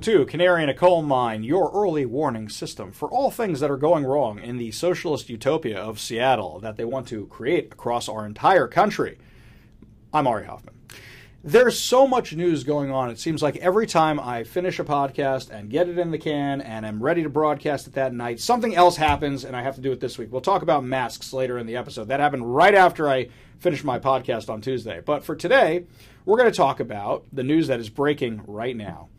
[0.00, 3.70] Welcome to Canary in a Coal Mine, your early warning system for all things that
[3.70, 8.08] are going wrong in the socialist utopia of Seattle that they want to create across
[8.08, 9.18] our entire country.
[10.10, 10.72] I'm Ari Hoffman.
[11.44, 13.10] There's so much news going on.
[13.10, 16.62] It seems like every time I finish a podcast and get it in the can
[16.62, 19.82] and I'm ready to broadcast it that night, something else happens and I have to
[19.82, 20.32] do it this week.
[20.32, 22.08] We'll talk about masks later in the episode.
[22.08, 23.28] That happened right after I
[23.58, 25.02] finished my podcast on Tuesday.
[25.04, 25.84] But for today,
[26.24, 29.09] we're going to talk about the news that is breaking right now.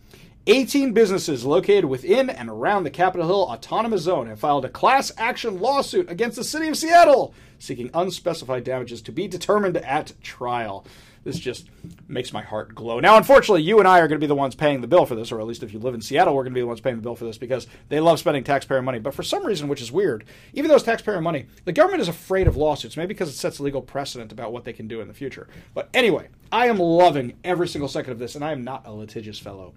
[0.47, 5.11] 18 businesses located within and around the Capitol Hill Autonomous Zone have filed a class
[5.15, 10.83] action lawsuit against the city of Seattle, seeking unspecified damages to be determined at trial.
[11.23, 11.67] This just
[12.07, 12.99] makes my heart glow.
[12.99, 15.13] Now, unfortunately, you and I are going to be the ones paying the bill for
[15.13, 16.81] this, or at least if you live in Seattle, we're going to be the ones
[16.81, 18.97] paying the bill for this because they love spending taxpayer money.
[18.97, 22.07] But for some reason, which is weird, even though it's taxpayer money, the government is
[22.07, 25.07] afraid of lawsuits, maybe because it sets legal precedent about what they can do in
[25.07, 25.47] the future.
[25.75, 28.91] But anyway, I am loving every single second of this, and I am not a
[28.91, 29.75] litigious fellow.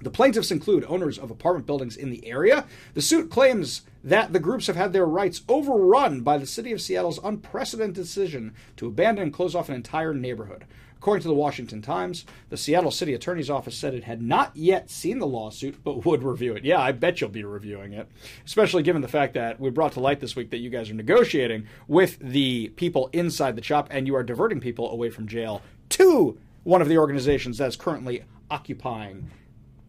[0.00, 2.66] The plaintiffs include owners of apartment buildings in the area.
[2.94, 6.80] The suit claims that the groups have had their rights overrun by the city of
[6.80, 10.64] Seattle's unprecedented decision to abandon and close off an entire neighborhood.
[11.02, 14.88] According to the Washington Times, the Seattle City Attorney's Office said it had not yet
[14.88, 16.64] seen the lawsuit, but would review it.
[16.64, 18.08] Yeah, I bet you'll be reviewing it,
[18.46, 20.94] especially given the fact that we brought to light this week that you guys are
[20.94, 25.60] negotiating with the people inside the CHOP and you are diverting people away from jail
[25.88, 29.28] to one of the organizations that is currently occupying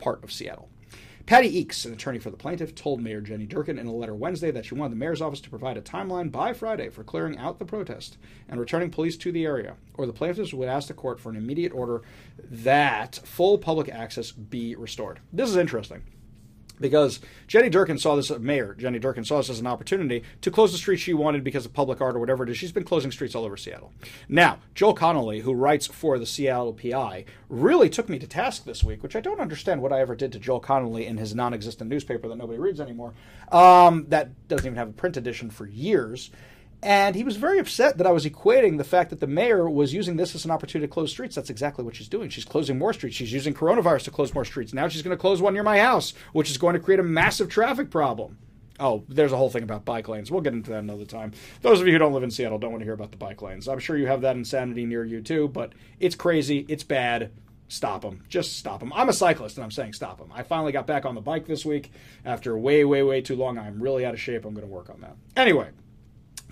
[0.03, 0.69] part of Seattle.
[1.25, 4.51] Patty Eakes, an attorney for the plaintiff, told Mayor Jenny Durkan in a letter Wednesday
[4.51, 7.59] that she wanted the mayor's office to provide a timeline by Friday for clearing out
[7.59, 8.17] the protest
[8.49, 11.37] and returning police to the area, or the plaintiffs would ask the court for an
[11.37, 12.01] immediate order
[12.37, 15.21] that full public access be restored.
[15.31, 16.03] This is interesting
[16.79, 20.71] because Jenny Durkan saw this, Mayor Jenny Durkan saw this as an opportunity to close
[20.71, 22.57] the streets she wanted because of public art or whatever it is.
[22.57, 23.93] She's been closing streets all over Seattle.
[24.27, 28.83] Now, Joel Connelly, who writes for the Seattle PI, really took me to task this
[28.83, 31.53] week, which I don't understand what I ever did to Joel Connelly in his non
[31.53, 33.13] existent newspaper that nobody reads anymore.
[33.51, 36.31] Um, that doesn't even have a print edition for years.
[36.83, 39.93] And he was very upset that I was equating the fact that the mayor was
[39.93, 41.33] using this as an opportunity to close streets.
[41.33, 42.29] That's exactly what she's doing.
[42.29, 43.15] She's closing more streets.
[43.15, 44.73] She's using coronavirus to close more streets.
[44.73, 47.03] Now she's going to close one near my house, which is going to create a
[47.03, 48.37] massive traffic problem.
[48.81, 50.29] Oh, there's a whole thing about bike lanes.
[50.29, 51.31] We'll get into that another time.
[51.61, 53.41] Those of you who don't live in Seattle don't want to hear about the bike
[53.41, 53.69] lanes.
[53.69, 56.65] I'm sure you have that insanity near you too, but it's crazy.
[56.67, 57.31] It's bad.
[57.69, 58.23] Stop them.
[58.27, 58.91] Just stop them.
[58.93, 60.31] I'm a cyclist and I'm saying stop them.
[60.33, 61.91] I finally got back on the bike this week
[62.25, 63.57] after way, way, way too long.
[63.57, 64.43] I'm really out of shape.
[64.43, 65.15] I'm going to work on that.
[65.37, 65.69] Anyway,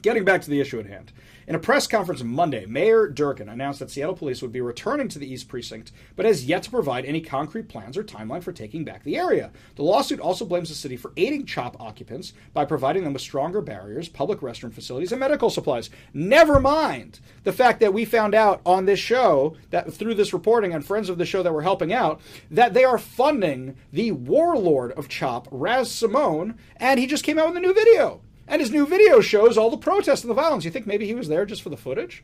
[0.01, 1.11] Getting back to the issue at hand.
[1.47, 5.19] In a press conference Monday, Mayor Durkan announced that Seattle police would be returning to
[5.19, 8.83] the East Precinct, but has yet to provide any concrete plans or timeline for taking
[8.83, 9.51] back the area.
[9.75, 13.61] The lawsuit also blames the city for aiding CHOP occupants by providing them with stronger
[13.61, 15.91] barriers, public restroom facilities, and medical supplies.
[16.15, 20.73] Never mind the fact that we found out on this show, that through this reporting
[20.73, 24.93] and friends of the show that were helping out, that they are funding the warlord
[24.93, 28.21] of CHOP, Raz Simone, and he just came out with a new video.
[28.47, 30.65] And his new video shows all the protests and the violence.
[30.65, 32.23] You think maybe he was there just for the footage?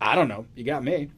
[0.00, 0.46] I don't know.
[0.54, 1.10] You got me.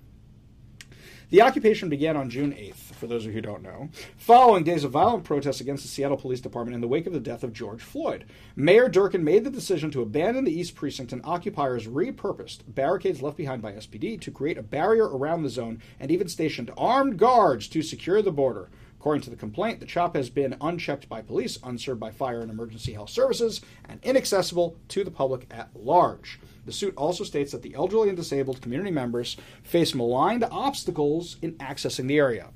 [1.31, 4.83] The occupation began on June 8th, for those of you who don't know, following days
[4.83, 7.53] of violent protests against the Seattle Police Department in the wake of the death of
[7.53, 8.25] George Floyd.
[8.57, 13.37] Mayor Durkan made the decision to abandon the East Precinct, and occupiers repurposed barricades left
[13.37, 17.69] behind by SPD to create a barrier around the zone and even stationed armed guards
[17.69, 18.69] to secure the border.
[19.01, 22.51] According to the complaint, the CHOP has been unchecked by police, unserved by fire and
[22.51, 26.39] emergency health services, and inaccessible to the public at large.
[26.67, 31.55] The suit also states that the elderly and disabled community members face maligned obstacles in
[31.55, 32.51] accessing the area.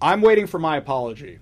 [0.00, 1.40] I'm waiting for my apology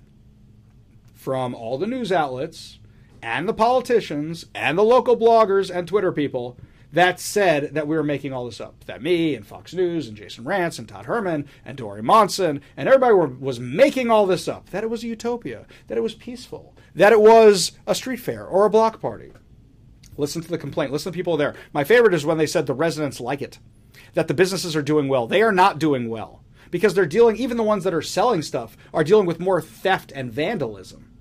[1.13, 2.79] from all the news outlets
[3.21, 6.57] and the politicians and the local bloggers and Twitter people
[6.91, 8.83] that said that we were making all this up.
[8.85, 12.89] That me and Fox News and Jason Rantz and Todd Herman and Dori Monson and
[12.89, 14.69] everybody were, was making all this up.
[14.71, 15.65] That it was a utopia.
[15.87, 16.75] That it was peaceful.
[16.95, 19.31] That it was a street fair or a block party.
[20.17, 20.91] Listen to the complaint.
[20.91, 21.55] Listen to people there.
[21.73, 23.59] My favorite is when they said the residents like it.
[24.13, 25.27] That the businesses are doing well.
[25.27, 28.75] They are not doing well because they're dealing, even the ones that are selling stuff,
[28.93, 31.11] are dealing with more theft and vandalism.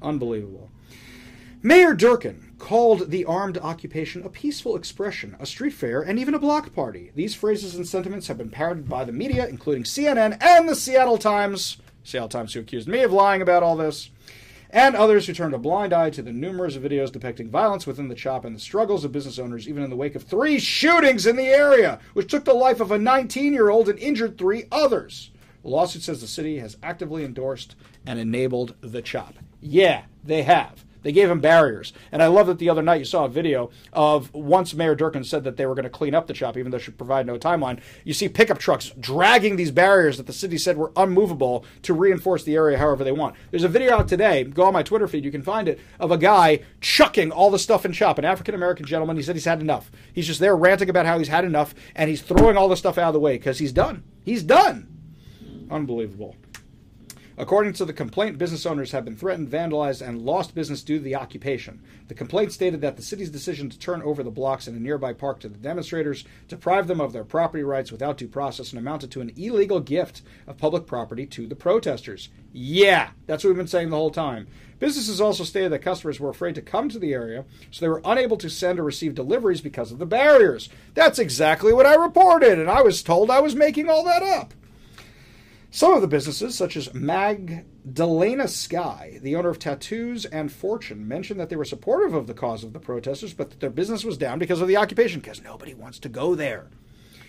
[0.00, 0.70] Unbelievable.
[1.62, 6.38] Mayor Durkan called the armed occupation a peaceful expression, a street fair, and even a
[6.38, 7.10] block party.
[7.16, 11.18] These phrases and sentiments have been parroted by the media, including CNN and the Seattle
[11.18, 11.78] Times.
[12.04, 14.10] Seattle Times, who accused me of lying about all this,
[14.70, 18.14] and others who turned a blind eye to the numerous videos depicting violence within the
[18.14, 21.34] CHOP and the struggles of business owners, even in the wake of three shootings in
[21.34, 25.32] the area, which took the life of a 19 year old and injured three others.
[25.62, 27.74] The lawsuit says the city has actively endorsed
[28.06, 29.34] and enabled the CHOP.
[29.60, 30.84] Yeah, they have.
[31.02, 31.92] They gave him barriers.
[32.10, 35.24] And I love that the other night you saw a video of once Mayor Durkan
[35.24, 37.38] said that they were going to clean up the chop, even though she provided no
[37.38, 37.80] timeline.
[38.04, 42.44] You see pickup trucks dragging these barriers that the city said were unmovable to reinforce
[42.44, 43.36] the area however they want.
[43.50, 46.10] There's a video out today, go on my Twitter feed, you can find it, of
[46.10, 49.16] a guy chucking all the stuff in chop, an African American gentleman.
[49.16, 49.90] He said he's had enough.
[50.12, 52.98] He's just there ranting about how he's had enough, and he's throwing all the stuff
[52.98, 54.04] out of the way because he's done.
[54.24, 54.88] He's done.
[55.70, 56.36] Unbelievable.
[57.42, 61.02] According to the complaint, business owners have been threatened, vandalized, and lost business due to
[61.02, 61.82] the occupation.
[62.06, 65.12] The complaint stated that the city's decision to turn over the blocks in a nearby
[65.12, 69.10] park to the demonstrators deprived them of their property rights without due process and amounted
[69.10, 72.28] to an illegal gift of public property to the protesters.
[72.52, 74.46] Yeah, that's what we've been saying the whole time.
[74.78, 78.02] Businesses also stated that customers were afraid to come to the area, so they were
[78.04, 80.68] unable to send or receive deliveries because of the barriers.
[80.94, 84.54] That's exactly what I reported, and I was told I was making all that up.
[85.74, 91.40] Some of the businesses, such as Magdalena Sky, the owner of Tattoos and Fortune, mentioned
[91.40, 94.18] that they were supportive of the cause of the protesters, but that their business was
[94.18, 96.66] down because of the occupation, because nobody wants to go there.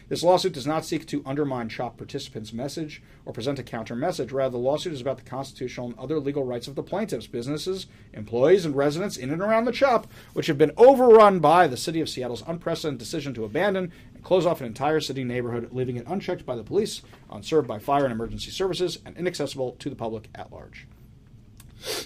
[0.10, 4.34] This lawsuit does not seek to undermine CHOP participants' message or present a counter message.
[4.34, 7.88] Rather, the lawsuit is about the constitutional and other legal rights of the plaintiffs, businesses,
[8.12, 12.02] employees, and residents in and around the CHOP, which have been overrun by the City
[12.02, 16.08] of Seattle's unprecedented decision to abandon and close off an entire city neighborhood, leaving it
[16.08, 20.30] unchecked by the police, unserved by fire and emergency services, and inaccessible to the public
[20.34, 20.88] at large.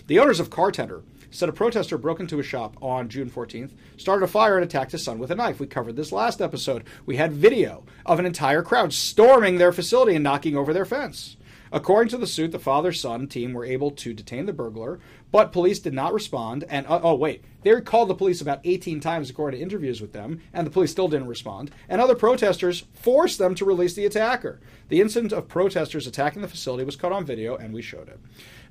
[0.08, 4.26] The owners of Cartender said a protester broke into a shop on June 14th, started
[4.26, 5.60] a fire, and attacked his son with a knife.
[5.60, 6.84] We covered this last episode.
[7.06, 11.37] We had video of an entire crowd storming their facility and knocking over their fence.
[11.72, 15.00] According to the suit, the father son team were able to detain the burglar,
[15.32, 16.64] but police did not respond.
[16.70, 20.14] And uh, oh, wait, they called the police about 18 times according to interviews with
[20.14, 21.72] them, and the police still didn't respond.
[21.90, 24.60] And other protesters forced them to release the attacker.
[24.90, 28.20] The incident of protesters attacking the facility was caught on video, and we showed it.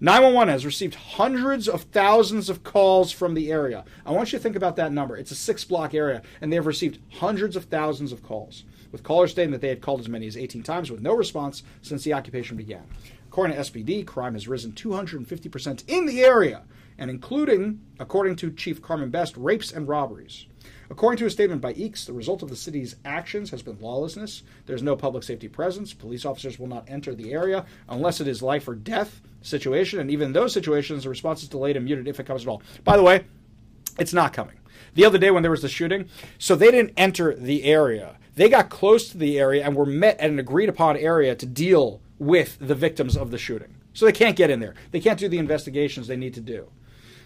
[0.00, 3.84] 911 has received hundreds of thousands of calls from the area.
[4.04, 5.16] I want you to think about that number.
[5.16, 9.02] It's a six block area, and they have received hundreds of thousands of calls, with
[9.02, 12.04] callers stating that they had called as many as 18 times with no response since
[12.04, 12.84] the occupation began.
[13.28, 16.62] According to SPD, crime has risen 250% in the area,
[16.98, 20.46] and including, according to Chief Carmen Best, rapes and robberies.
[20.88, 24.42] According to a statement by Eakes, the result of the city's actions has been lawlessness.
[24.66, 25.92] There's no public safety presence.
[25.92, 30.10] Police officers will not enter the area unless it is life or death situation, and
[30.10, 32.62] even in those situations, the response is delayed and muted if it comes at all.
[32.84, 33.24] By the way,
[33.98, 34.56] it's not coming.
[34.94, 36.08] The other day when there was the shooting,
[36.38, 38.16] so they didn't enter the area.
[38.36, 41.46] They got close to the area and were met at an agreed upon area to
[41.46, 43.74] deal with the victims of the shooting.
[43.94, 44.74] So they can't get in there.
[44.90, 46.68] They can't do the investigations they need to do.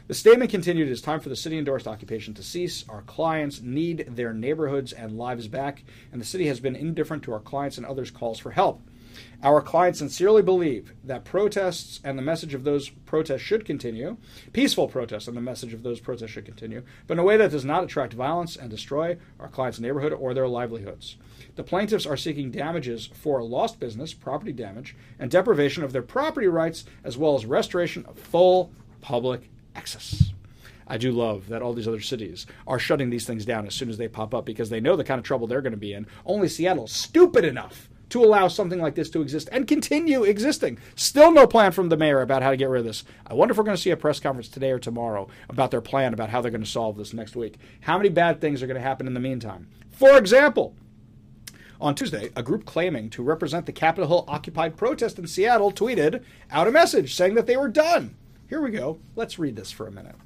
[0.07, 2.85] The statement continued It is time for the city endorsed occupation to cease.
[2.89, 7.33] Our clients need their neighborhoods and lives back, and the city has been indifferent to
[7.33, 8.81] our clients and others' calls for help.
[9.43, 14.17] Our clients sincerely believe that protests and the message of those protests should continue,
[14.53, 17.51] peaceful protests and the message of those protests should continue, but in a way that
[17.51, 21.17] does not attract violence and destroy our clients' neighborhood or their livelihoods.
[21.57, 26.47] The plaintiffs are seeking damages for lost business, property damage, and deprivation of their property
[26.47, 30.33] rights, as well as restoration of full public access.
[30.87, 33.91] I do love that all these other cities are shutting these things down as soon
[33.91, 35.93] as they pop up because they know the kind of trouble they're going to be
[35.93, 36.07] in.
[36.27, 40.79] Only Seattle's stupid enough to allow something like this to exist and continue existing.
[40.95, 43.05] Still no plan from the mayor about how to get rid of this.
[43.27, 45.81] I wonder if we're going to see a press conference today or tomorrow about their
[45.81, 47.57] plan about how they're going to solve this next week.
[47.81, 49.69] How many bad things are going to happen in the meantime?
[49.91, 50.75] For example,
[51.81, 56.23] on Tuesday, a group claiming to represent the Capitol Hill occupied protest in Seattle tweeted
[56.51, 58.17] out a message saying that they were done.
[58.49, 58.99] Here we go.
[59.17, 60.17] Let's read this for a minute.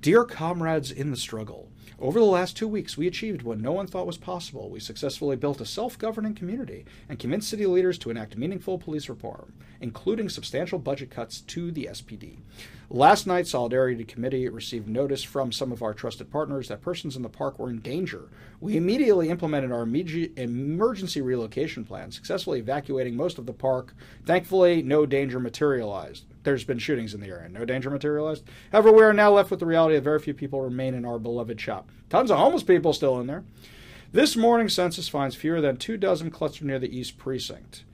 [0.00, 1.70] Dear comrades in the struggle,
[2.04, 4.68] over the last two weeks, we achieved what no one thought was possible.
[4.68, 9.08] We successfully built a self governing community and convinced city leaders to enact meaningful police
[9.08, 12.40] reform, including substantial budget cuts to the SPD.
[12.90, 17.22] Last night, Solidarity Committee received notice from some of our trusted partners that persons in
[17.22, 18.28] the park were in danger.
[18.60, 23.94] We immediately implemented our emergency relocation plan, successfully evacuating most of the park.
[24.26, 27.48] Thankfully, no danger materialized there's been shootings in the area.
[27.48, 28.44] No danger materialized.
[28.70, 31.18] However, we are now left with the reality that very few people remain in our
[31.18, 31.88] beloved CHOP.
[32.08, 33.44] Tons of homeless people still in there.
[34.12, 37.84] This morning census finds fewer than two dozen clustered near the East Precinct.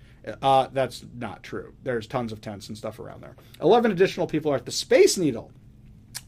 [0.42, 1.72] Uh, that's not true.
[1.82, 3.36] There's tons of tents and stuff around there.
[3.62, 5.50] 11 additional people are at the Space Needle.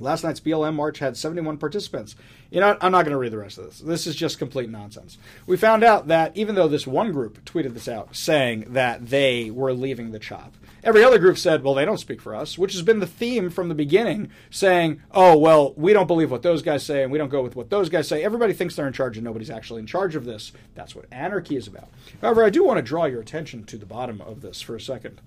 [0.03, 2.17] Last night's BLM march had 71 participants.
[2.51, 3.79] You know, I'm not going to read the rest of this.
[3.79, 5.17] This is just complete nonsense.
[5.47, 9.51] We found out that even though this one group tweeted this out saying that they
[9.51, 10.53] were leaving the CHOP,
[10.85, 13.51] Every other group said, well, they don't speak for us, which has been the theme
[13.51, 17.19] from the beginning, saying, oh, well, we don't believe what those guys say and we
[17.19, 18.25] don't go with what those guys say.
[18.25, 20.51] Everybody thinks they're in charge and nobody's actually in charge of this.
[20.75, 21.89] That's what anarchy is about.
[22.21, 24.81] However, I do want to draw your attention to the bottom of this for a
[24.81, 25.21] second.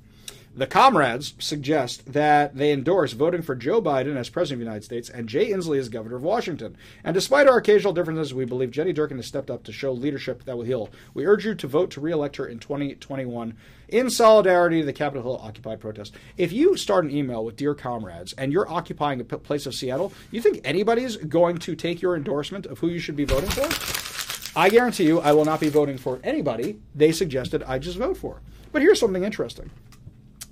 [0.57, 4.85] The comrades suggest that they endorse voting for Joe Biden as president of the United
[4.85, 6.77] States and Jay Inslee as governor of Washington.
[7.03, 10.45] And despite our occasional differences, we believe Jenny Durkan has stepped up to show leadership
[10.45, 10.89] that will heal.
[11.13, 13.57] We urge you to vote to re-elect her in 2021
[13.89, 16.15] in solidarity to the Capitol Hill Occupy protest.
[16.37, 20.13] If you start an email with "Dear comrades" and you're occupying a place of Seattle,
[20.31, 24.57] you think anybody's going to take your endorsement of who you should be voting for?
[24.57, 28.15] I guarantee you, I will not be voting for anybody they suggested I just vote
[28.15, 28.39] for.
[28.71, 29.69] But here's something interesting.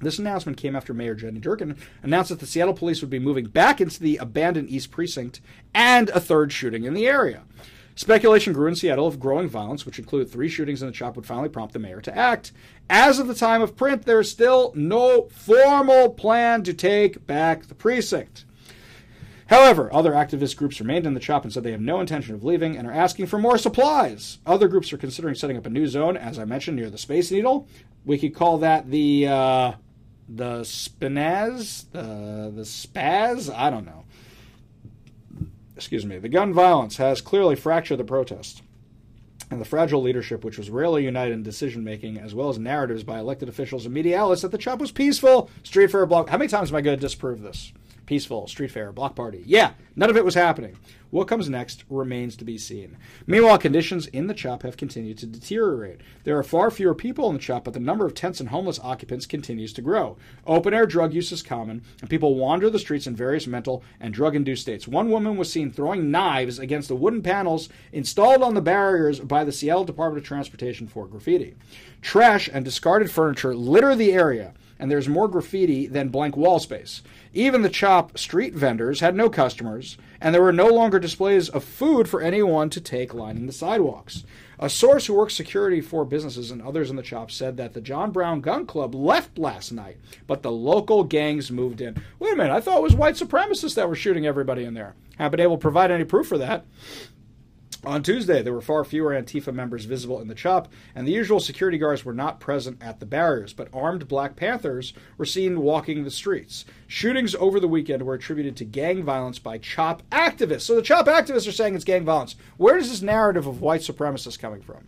[0.03, 3.45] This announcement came after Mayor Jenny Durkan announced that the Seattle police would be moving
[3.45, 5.41] back into the abandoned East Precinct
[5.73, 7.43] and a third shooting in the area.
[7.95, 11.27] Speculation grew in Seattle of growing violence, which included three shootings in the CHOP, would
[11.27, 12.51] finally prompt the mayor to act.
[12.89, 17.67] As of the time of print, there is still no formal plan to take back
[17.67, 18.45] the precinct.
[19.47, 22.43] However, other activist groups remained in the CHOP and said they have no intention of
[22.43, 24.39] leaving and are asking for more supplies.
[24.47, 27.29] Other groups are considering setting up a new zone, as I mentioned, near the Space
[27.29, 27.67] Needle.
[28.05, 29.73] We could call that the uh,
[30.27, 33.53] the spinaz, the the spaz.
[33.53, 34.03] I don't know.
[35.75, 36.19] Excuse me.
[36.19, 38.61] The gun violence has clearly fractured the protest.
[39.49, 43.03] And the fragile leadership, which was rarely united in decision making, as well as narratives
[43.03, 46.29] by elected officials and media outlets that the CHOP was peaceful, street fair block.
[46.29, 47.71] How many times am I going to disprove this?
[48.05, 49.43] Peaceful street fair, block party.
[49.45, 50.77] Yeah, none of it was happening.
[51.13, 52.97] What comes next remains to be seen.
[53.27, 56.01] Meanwhile, conditions in the CHOP have continued to deteriorate.
[56.23, 58.79] There are far fewer people in the CHOP, but the number of tents and homeless
[58.79, 60.17] occupants continues to grow.
[60.47, 64.11] Open air drug use is common, and people wander the streets in various mental and
[64.11, 64.87] drug induced states.
[64.87, 69.43] One woman was seen throwing knives against the wooden panels installed on the barriers by
[69.43, 71.53] the Seattle Department of Transportation for graffiti.
[72.01, 77.03] Trash and discarded furniture litter the area and there's more graffiti than blank wall space.
[77.33, 81.63] Even the CHOP street vendors had no customers, and there were no longer displays of
[81.63, 84.25] food for anyone to take lining the sidewalks.
[84.59, 87.79] A source who works security for businesses and others in the CHOP said that the
[87.79, 89.95] John Brown Gun Club left last night,
[90.27, 91.95] but the local gangs moved in.
[92.19, 94.95] Wait a minute, I thought it was white supremacists that were shooting everybody in there.
[95.17, 96.65] Haven't been able to provide any proof for that.
[97.85, 101.41] On Tuesday, there were far fewer Antifa members visible in the CHOP, and the usual
[101.41, 106.05] security guards were not present at the barriers, but armed Black Panthers were seen walking
[106.05, 106.63] the streets.
[106.87, 110.61] Shootings over the weekend were attributed to gang violence by CHOP activists.
[110.61, 112.37] So the CHOP activists are saying it's gang violence.
[112.55, 114.87] Where is this narrative of white supremacists coming from?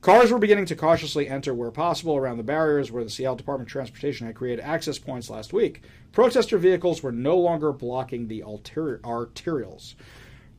[0.00, 3.68] Cars were beginning to cautiously enter where possible around the barriers where the Seattle Department
[3.68, 5.82] of Transportation had created access points last week.
[6.12, 9.94] Protester vehicles were no longer blocking the arterials.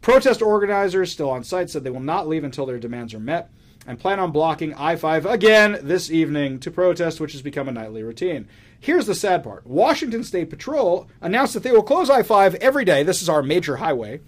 [0.04, 3.50] Protest organizers still on site said they will not leave until their demands are met
[3.88, 7.72] and plan on blocking I 5 again this evening to protest, which has become a
[7.72, 8.50] nightly routine.
[8.78, 12.84] Here's the sad part Washington State Patrol announced that they will close I 5 every
[12.84, 13.04] day.
[13.04, 14.20] This is our major highway.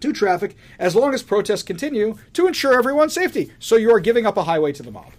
[0.00, 3.50] To traffic as long as protests continue to ensure everyone's safety.
[3.58, 5.10] So you are giving up a highway to the mob.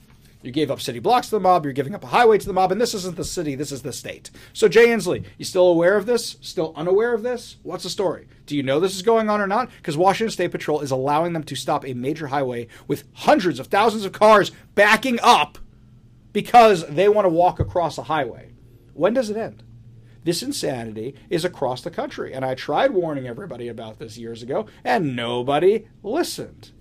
[0.42, 1.66] You gave up city blocks to the mob.
[1.66, 3.56] You're giving up a highway to the mob, and this isn't the city.
[3.56, 4.32] This is the state.
[4.54, 6.38] So Jay Inslee, you still aware of this?
[6.40, 7.58] Still unaware of this?
[7.62, 8.28] What's the story?
[8.46, 9.70] Do you know this is going on or not?
[9.78, 13.68] Because Washington State Patrol is allowing them to stop a major highway with hundreds of
[13.68, 15.58] thousands of cars backing up
[16.32, 18.54] because they want to walk across a highway.
[18.94, 19.64] When does it end?
[20.24, 24.68] This insanity is across the country, and I tried warning everybody about this years ago,
[24.84, 26.72] and nobody listened.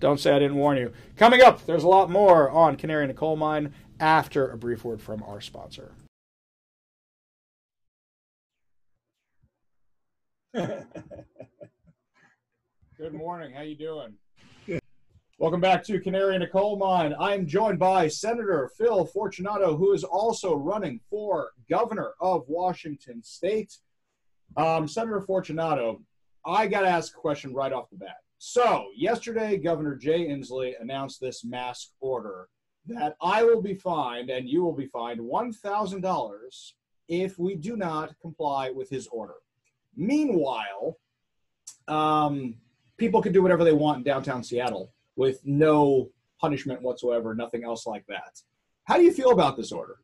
[0.00, 0.92] Don't say I didn't warn you.
[1.16, 4.82] Coming up, there's a lot more on Canary in a Coal Mine after a brief
[4.82, 5.92] word from our sponsor.
[10.54, 10.74] Good
[13.12, 13.52] morning.
[13.52, 14.14] How you doing?
[15.38, 17.14] Welcome back to Canary in a Coal Mine.
[17.18, 23.76] I'm joined by Senator Phil Fortunato, who is also running for governor of Washington State.
[24.56, 26.00] Um, Senator Fortunato,
[26.44, 28.16] I got to ask a question right off the bat.
[28.42, 32.48] So, yesterday, Governor Jay Inslee announced this mask order
[32.86, 36.72] that I will be fined and you will be fined $1,000
[37.06, 39.34] if we do not comply with his order.
[39.94, 40.96] Meanwhile,
[41.86, 42.54] um,
[42.96, 46.08] people can do whatever they want in downtown Seattle with no
[46.40, 48.40] punishment whatsoever, nothing else like that.
[48.84, 49.96] How do you feel about this order?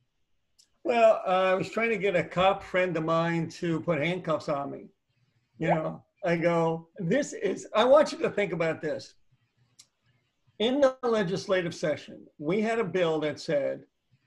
[0.84, 4.50] Well, uh, I was trying to get a cop friend of mine to put handcuffs
[4.50, 4.90] on me.
[5.58, 9.14] You know, I go, this is, I want you to think about this.
[10.58, 13.84] In the legislative session, we had a bill that said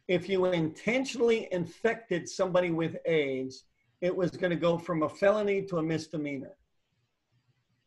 [0.07, 3.65] if you intentionally infected somebody with AIDS,
[4.01, 6.55] it was going to go from a felony to a misdemeanor.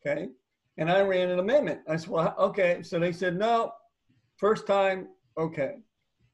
[0.04, 0.28] Okay.
[0.76, 1.80] And I ran an amendment.
[1.88, 2.82] I said, well, okay.
[2.82, 3.72] So they said, no,
[4.36, 5.76] first time, okay.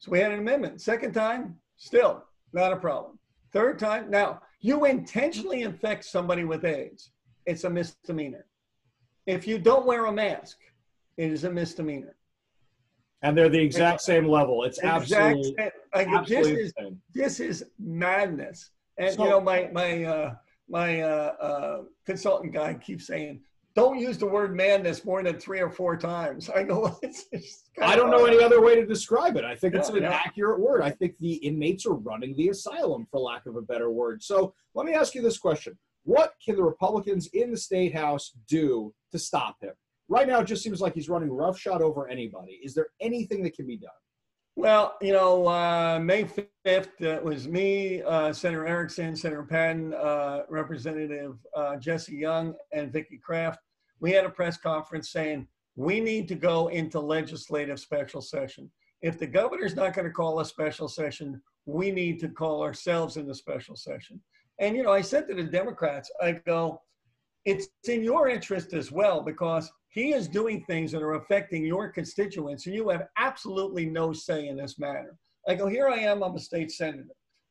[0.00, 0.80] So we had an amendment.
[0.80, 3.18] Second time, still not a problem.
[3.52, 7.12] Third time, now you intentionally infect somebody with AIDS
[7.48, 8.44] it's a misdemeanor.
[9.26, 10.58] If you don't wear a mask,
[11.16, 12.14] it is a misdemeanor.
[13.22, 14.64] And they're the exact same level.
[14.64, 16.72] It's absolutely, Exact- like, absolutely this is
[17.14, 18.70] this is madness.
[18.98, 20.34] And So- you know, my my uh,
[20.68, 23.40] my uh, uh, consultant guy keeps saying,
[23.74, 27.64] "Don't use the word madness more than three or four times." I go, it's, it's
[27.80, 29.44] I don't know any other way to describe it.
[29.44, 30.82] I think it's an accurate word.
[30.82, 34.22] I think the inmates are running the asylum, for lack of a better word.
[34.22, 35.76] So let me ask you this question
[36.08, 39.74] What can the Republicans in the state house do to stop him?
[40.08, 42.60] Right now, it just seems like he's running roughshod over anybody.
[42.64, 43.90] Is there anything that can be done?
[44.56, 49.92] Well, you know, uh, May 5th, uh, it was me, uh, Senator Ericksen, Senator Padden,
[49.92, 53.60] uh, Representative uh, Jesse Young, and Vicki Kraft.
[54.00, 55.46] We had a press conference saying
[55.76, 58.70] we need to go into legislative special session.
[59.02, 63.18] If the governor's not going to call a special session, we need to call ourselves
[63.18, 64.22] into special session.
[64.60, 66.82] And, you know, I said to the Democrats, I go,
[67.44, 71.88] it's in your interest as well because he is doing things that are affecting your
[71.88, 75.16] constituents and you have absolutely no say in this matter.
[75.48, 77.06] I go, here I am, I'm a state senator.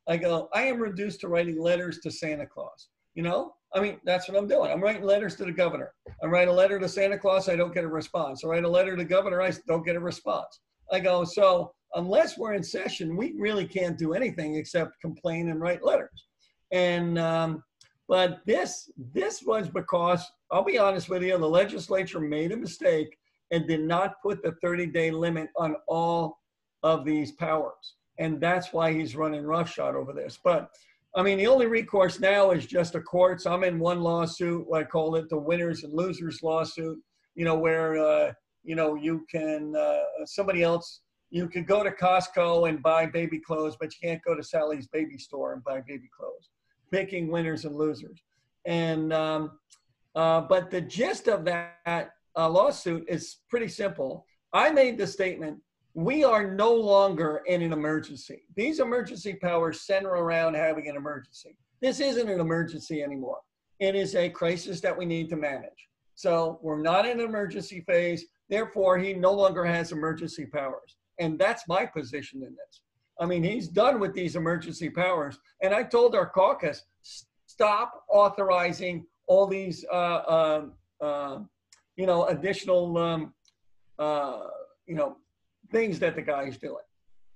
[0.08, 2.88] I go, I am reduced to writing letters to Santa Claus.
[3.14, 4.70] You know, I mean, that's what I'm doing.
[4.70, 5.92] I'm writing letters to the governor.
[6.22, 8.44] I write a letter to Santa Claus, I don't get a response.
[8.44, 10.60] I write a letter to the governor, I don't get a response.
[10.92, 15.60] I go, so unless we're in session, we really can't do anything except complain and
[15.60, 16.27] write letters.
[16.70, 17.62] And um,
[18.08, 23.18] but this this was because I'll be honest with you, the legislature made a mistake
[23.50, 26.38] and did not put the 30-day limit on all
[26.82, 27.96] of these powers.
[28.18, 30.38] And that's why he's running roughshod over this.
[30.42, 30.70] But
[31.14, 33.46] I mean, the only recourse now is just a courts.
[33.46, 34.66] I'm in one lawsuit.
[34.74, 36.98] I call it the winners and losers lawsuit.
[37.34, 38.32] You know, where uh,
[38.64, 43.38] you know you can uh, somebody else you could go to Costco and buy baby
[43.38, 46.48] clothes, but you can't go to Sally's baby store and buy baby clothes.
[46.90, 48.20] Picking winners and losers.
[48.66, 49.58] And um,
[50.14, 54.26] uh, but the gist of that uh, lawsuit is pretty simple.
[54.52, 55.58] I made the statement:
[55.94, 58.42] we are no longer in an emergency.
[58.56, 61.56] These emergency powers center around having an emergency.
[61.80, 63.38] This isn't an emergency anymore.
[63.78, 65.88] It is a crisis that we need to manage.
[66.14, 68.24] So we're not in an emergency phase.
[68.48, 70.96] Therefore, he no longer has emergency powers.
[71.20, 72.80] And that's my position in this.
[73.20, 75.38] I mean, he's done with these emergency powers.
[75.62, 76.84] And I told our caucus,
[77.46, 81.38] stop authorizing all these, uh, um, uh,
[81.96, 83.34] you know, additional, um,
[83.98, 84.44] uh,
[84.86, 85.16] you know,
[85.70, 86.76] things that the guy's doing.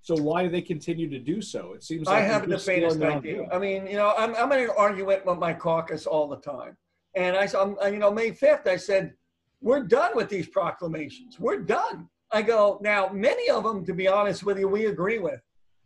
[0.03, 1.75] So why do they continue to do so?
[1.75, 3.49] It seems I haven't the faintest idea.
[3.53, 6.77] I mean, you know, I'm, I'm in an argument with my caucus all the time.
[7.14, 9.14] And I, am you know, May 5th, I said,
[9.61, 11.38] we're done with these proclamations.
[11.38, 12.09] We're done.
[12.33, 15.40] I go, now, many of them, to be honest with you, we agree with.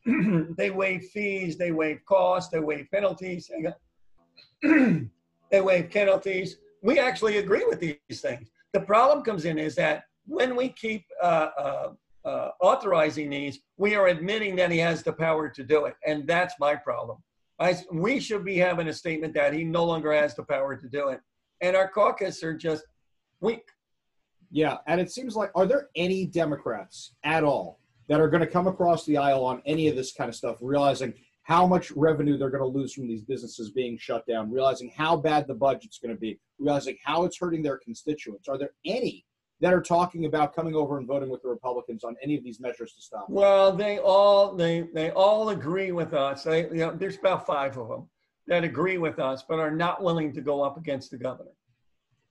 [0.56, 3.50] they waive fees, they waive costs, they waive penalties.
[5.50, 6.56] They waive penalties.
[6.82, 8.50] We actually agree with these things.
[8.72, 11.92] The problem comes in is that when we keep uh, uh,
[12.24, 16.26] uh, authorizing these, we are admitting that he has the power to do it, and
[16.26, 17.18] that's my problem.
[17.58, 20.88] I, we should be having a statement that he no longer has the power to
[20.88, 21.20] do it,
[21.60, 22.84] and our caucus are just
[23.40, 23.64] weak.
[24.50, 28.46] Yeah, and it seems like are there any Democrats at all that are going to
[28.46, 32.36] come across the aisle on any of this kind of stuff, realizing how much revenue
[32.36, 35.98] they're going to lose from these businesses being shut down, realizing how bad the budget's
[35.98, 38.48] going to be, realizing how it's hurting their constituents?
[38.48, 39.24] Are there any
[39.60, 42.60] that are talking about coming over and voting with the Republicans on any of these
[42.60, 43.26] measures to stop?
[43.28, 46.42] Well, they all they they all agree with us.
[46.42, 48.08] They, you know, there's about five of them
[48.48, 51.50] that agree with us, but are not willing to go up against the governor.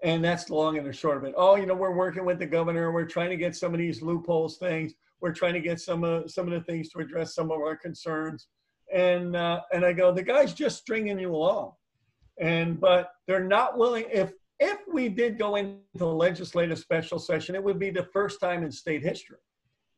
[0.03, 1.33] And that's the long and the short of it.
[1.35, 2.91] Oh, you know, we're working with the governor.
[2.91, 4.93] We're trying to get some of these loopholes things.
[5.21, 7.75] We're trying to get some of some of the things to address some of our
[7.75, 8.47] concerns.
[8.93, 11.73] And uh, and I go, the guy's just stringing you along.
[12.39, 14.05] And but they're not willing.
[14.11, 18.63] If if we did go into legislative special session, it would be the first time
[18.63, 19.37] in state history.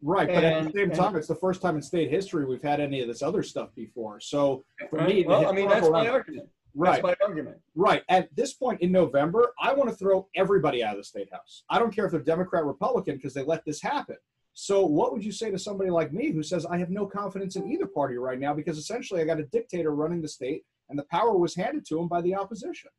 [0.02, 2.62] Right, but at the same and- time, it's the first time in state history we've
[2.62, 4.20] had any of this other stuff before.
[4.20, 5.08] So for Right?
[5.08, 6.50] me, well, I mean, that's my argument.
[6.76, 7.58] right, That's my argument.
[7.74, 8.04] Right.
[8.08, 11.64] At this point in November, I want to throw everybody out of the state house.
[11.72, 14.18] I don't care if they're Democrat, Republican, because they let this happen.
[14.60, 17.58] So, what would you say to somebody like me who says, I have no confidence
[17.58, 20.98] in either party right now because essentially I got a dictator running the state and
[20.98, 22.90] the power was handed to him by the opposition?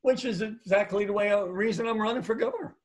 [0.00, 2.76] Which is exactly the way uh, reason I'm running for governor.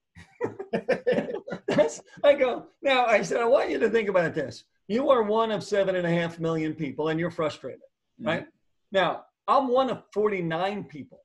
[1.69, 3.05] That's, I go now.
[3.05, 4.65] I said I want you to think about this.
[4.89, 7.79] You are one of seven and a half million people, and you're frustrated,
[8.21, 8.45] right?
[8.91, 11.21] Now I'm one of 49 people.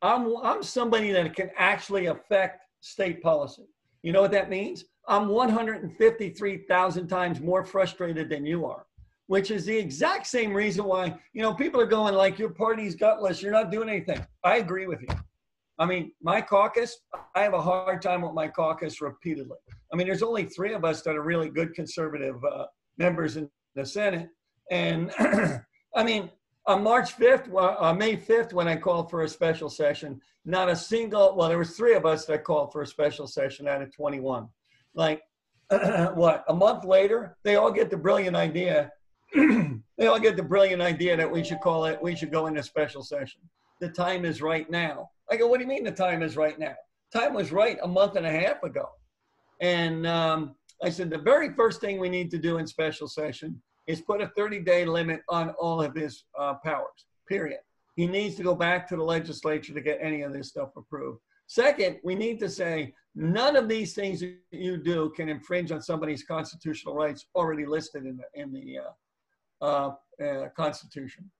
[0.00, 3.68] I'm I'm somebody that can actually affect state policy.
[4.02, 4.86] You know what that means?
[5.06, 8.86] I'm 153,000 times more frustrated than you are,
[9.26, 12.94] which is the exact same reason why, you know, people are going like, your party's
[12.94, 14.24] gutless, you're not doing anything.
[14.42, 15.08] I agree with you.
[15.78, 16.98] I mean, my caucus,
[17.34, 19.58] I have a hard time with my caucus repeatedly.
[19.92, 23.50] I mean, there's only three of us that are really good conservative uh, members in
[23.74, 24.28] the Senate.
[24.70, 25.12] And
[25.94, 26.30] I mean,
[26.66, 30.68] on March 5th, well, on May 5th, when I called for a special session, not
[30.68, 33.82] a single, well, there was three of us that called for a special session out
[33.82, 34.48] of 21.
[34.94, 35.22] Like,
[36.14, 38.90] what, a month later, they all get the brilliant idea.
[39.34, 42.62] they all get the brilliant idea that we should call it, we should go into
[42.62, 43.40] special session.
[43.80, 45.10] The time is right now.
[45.30, 46.74] I go, what do you mean the time is right now?
[47.12, 48.88] Time was right a month and a half ago.
[49.60, 53.60] And um, I said, the very first thing we need to do in special session
[53.86, 57.60] is put a 30 day limit on all of his uh, powers, period.
[57.96, 61.20] He needs to go back to the legislature to get any of this stuff approved.
[61.46, 65.80] Second, we need to say none of these things that you do can infringe on
[65.80, 71.30] somebody's constitutional rights already listed in the, in the uh, uh, uh Constitution.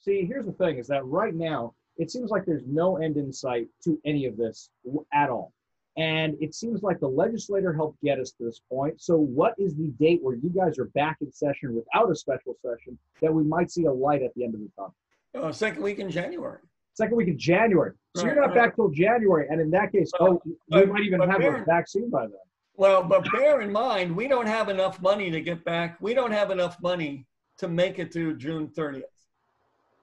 [0.00, 3.32] See, here's the thing is that right now, it seems like there's no end in
[3.32, 4.70] sight to any of this
[5.12, 5.52] at all.
[5.96, 9.00] And it seems like the legislator helped get us to this point.
[9.00, 12.54] So, what is the date where you guys are back in session without a special
[12.60, 14.94] session that we might see a light at the end of the tunnel?
[15.34, 16.60] Uh, second week in January.
[16.96, 17.92] Second week in January.
[18.16, 18.68] So right, you're not right.
[18.68, 22.08] back till January, and in that case, oh, we might even have bear, a vaccine
[22.08, 22.38] by then.
[22.74, 25.98] Well, but bear in mind, we don't have enough money to get back.
[26.00, 27.26] We don't have enough money
[27.58, 29.02] to make it to June 30th.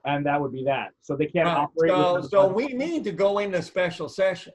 [0.05, 0.91] And that would be that.
[1.01, 1.57] So they can't right.
[1.57, 1.91] operate.
[1.91, 4.53] So, so we need to go into special session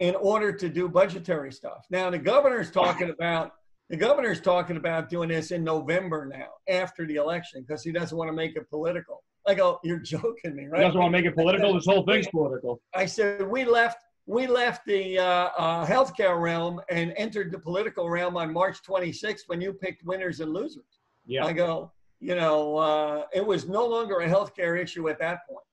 [0.00, 1.86] in order to do budgetary stuff.
[1.88, 3.52] Now the governor's talking about
[3.88, 8.16] the governor's talking about doing this in November now, after the election, because he doesn't
[8.16, 9.22] want to make it political.
[9.46, 10.80] I go, you're joking me, right?
[10.80, 11.74] He doesn't want to make it political.
[11.74, 12.80] This whole thing's political.
[12.94, 18.08] I said we left we left the uh, uh, healthcare realm and entered the political
[18.08, 21.00] realm on March 26th when you picked winners and losers.
[21.26, 21.44] Yeah.
[21.44, 25.64] I go, you know, uh, it was no longer a healthcare issue at that point.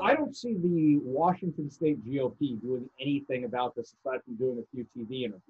[0.00, 4.76] I don't see the Washington State GOP doing anything about this aside from doing a
[4.76, 5.42] few TV interviews.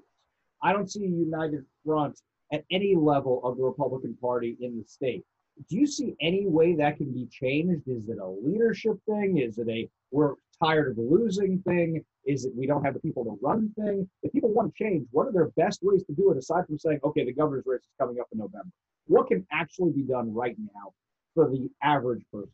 [0.63, 2.19] I don't see a united front
[2.51, 5.25] at any level of the Republican Party in the state.
[5.69, 7.87] Do you see any way that can be changed?
[7.87, 9.39] Is it a leadership thing?
[9.39, 12.05] Is it a we're tired of losing thing?
[12.25, 14.09] Is it we don't have the people to run thing?
[14.23, 16.79] If people want to change, what are their best ways to do it aside from
[16.79, 18.71] saying, okay, the governor's race is coming up in November?
[19.07, 20.93] What can actually be done right now
[21.35, 22.53] for the average person?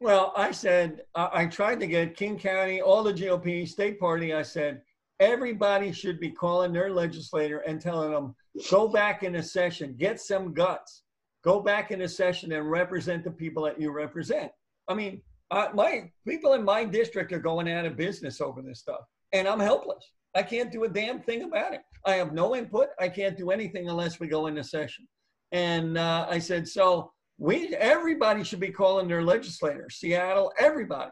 [0.00, 4.42] Well, I said, I tried to get King County, all the GOP, state party, I
[4.42, 4.82] said,
[5.20, 8.34] everybody should be calling their legislator and telling them,
[8.68, 11.04] go back in a session, get some guts,
[11.44, 14.50] go back in a session and represent the people that you represent.
[14.88, 19.00] I mean, my people in my district are going out of business over this stuff,
[19.32, 20.04] and I'm helpless.
[20.34, 21.82] I can't do a damn thing about it.
[22.06, 22.88] I have no input.
[22.98, 25.06] I can't do anything unless we go into session.
[25.52, 31.10] And uh, I said, so we everybody should be calling their legislator, Seattle, everybody,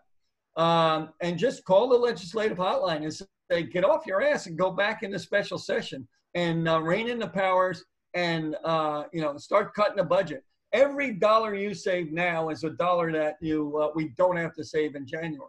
[0.56, 4.70] um, and just call the legislative hotline and say, get off your ass and go
[4.70, 9.74] back into special session and uh, rein in the powers and uh, you know start
[9.74, 10.44] cutting the budget.
[10.72, 14.64] Every dollar you save now is a dollar that you uh, we don't have to
[14.64, 15.48] save in January.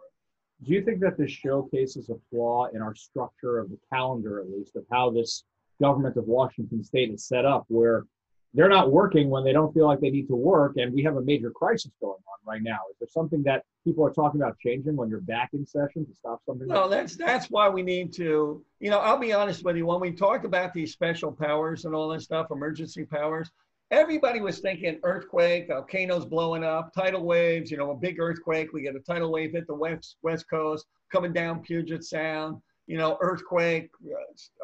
[0.64, 4.50] Do you think that this showcases a flaw in our structure of the calendar, at
[4.50, 5.44] least, of how this
[5.80, 8.06] government of Washington State is set up, where
[8.54, 11.16] they're not working when they don't feel like they need to work and we have
[11.16, 12.78] a major crisis going on right now.
[12.90, 16.14] Is there something that people are talking about changing when you're back in session to
[16.14, 19.64] stop something no like that's that's why we need to you know i'll be honest
[19.64, 23.50] with you when we talked about these special powers and all this stuff emergency powers
[23.90, 28.82] everybody was thinking earthquake volcanoes blowing up tidal waves you know a big earthquake we
[28.82, 33.16] get a tidal wave hit the west west coast coming down puget sound you know
[33.20, 33.90] earthquake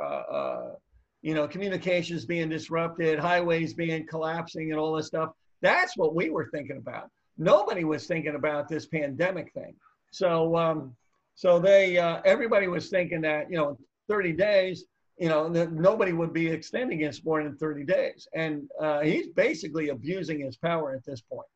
[0.00, 0.70] uh, uh,
[1.22, 5.30] you know, communications being disrupted, highways being collapsing, and all this stuff.
[5.60, 7.10] That's what we were thinking about.
[7.36, 9.74] Nobody was thinking about this pandemic thing.
[10.10, 10.94] So, um,
[11.34, 13.78] so they, uh, everybody was thinking that, you know,
[14.08, 14.84] 30 days,
[15.18, 18.28] you know, nobody would be extending it more than 30 days.
[18.34, 21.46] And uh, he's basically abusing his power at this point.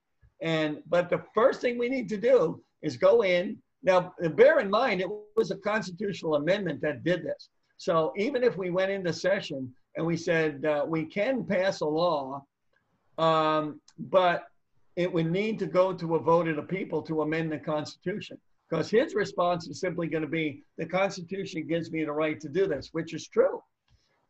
[0.40, 3.58] And, but the first thing we need to do is go in.
[3.84, 7.48] Now, bear in mind, it was a constitutional amendment that did this.
[7.82, 11.84] So even if we went into session and we said uh, we can pass a
[11.84, 12.44] law,
[13.18, 14.44] um, but
[14.94, 18.38] it would need to go to a vote of the people to amend the Constitution.
[18.70, 22.48] Because his response is simply going to be the Constitution gives me the right to
[22.48, 23.60] do this, which is true.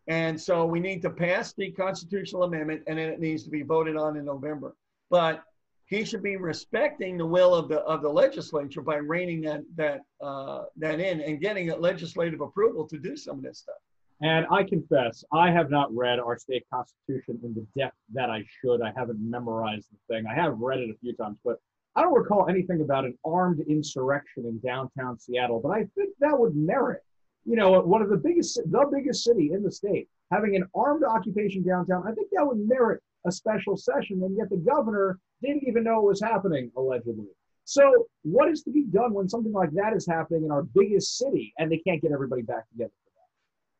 [0.08, 3.60] And so we need to pass the constitutional amendment and then it needs to be
[3.60, 4.74] voted on in November.
[5.10, 5.44] But
[5.92, 10.00] he should be respecting the will of the of the legislature by reining that that
[10.22, 13.76] uh, that in and getting legislative approval to do some of this stuff.
[14.22, 18.44] And I confess, I have not read our state constitution in the depth that I
[18.60, 18.80] should.
[18.80, 20.24] I haven't memorized the thing.
[20.26, 21.56] I have read it a few times, but
[21.96, 25.60] I don't recall anything about an armed insurrection in downtown Seattle.
[25.60, 27.02] But I think that would merit,
[27.44, 31.04] you know, one of the biggest, the biggest city in the state having an armed
[31.04, 34.22] occupation downtown, I think that would merit a special session.
[34.22, 37.26] And yet the governor didn't even know it was happening, allegedly.
[37.64, 41.18] So, what is to be done when something like that is happening in our biggest
[41.18, 42.92] city and they can't get everybody back together?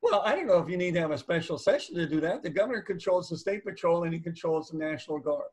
[0.03, 2.43] Well, I don't know if you need to have a special session to do that.
[2.43, 5.47] The governor controls the state patrol and he controls the National Guard,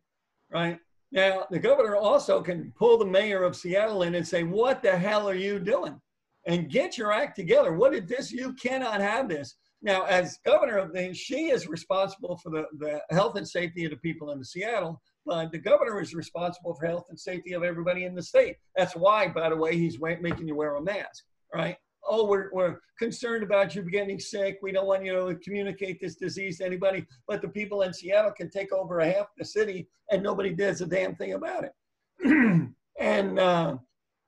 [0.52, 0.80] right?
[1.12, 4.96] Now, the governor also can pull the mayor of Seattle in and say, What the
[4.96, 6.00] hell are you doing?
[6.46, 7.74] And get your act together.
[7.74, 8.32] What did this?
[8.32, 9.56] You cannot have this.
[9.82, 13.92] Now, as governor of the, she is responsible for the, the health and safety of
[13.92, 18.06] the people in Seattle, but the governor is responsible for health and safety of everybody
[18.06, 18.56] in the state.
[18.76, 21.78] That's why, by the way, he's making you wear a mask, right?
[22.08, 24.60] oh, we're, we're concerned about you getting sick.
[24.62, 27.06] We don't want you to communicate this disease to anybody.
[27.28, 30.82] But the people in Seattle can take over a half the city and nobody does
[30.82, 32.72] a damn thing about it.
[33.00, 33.78] and, uh,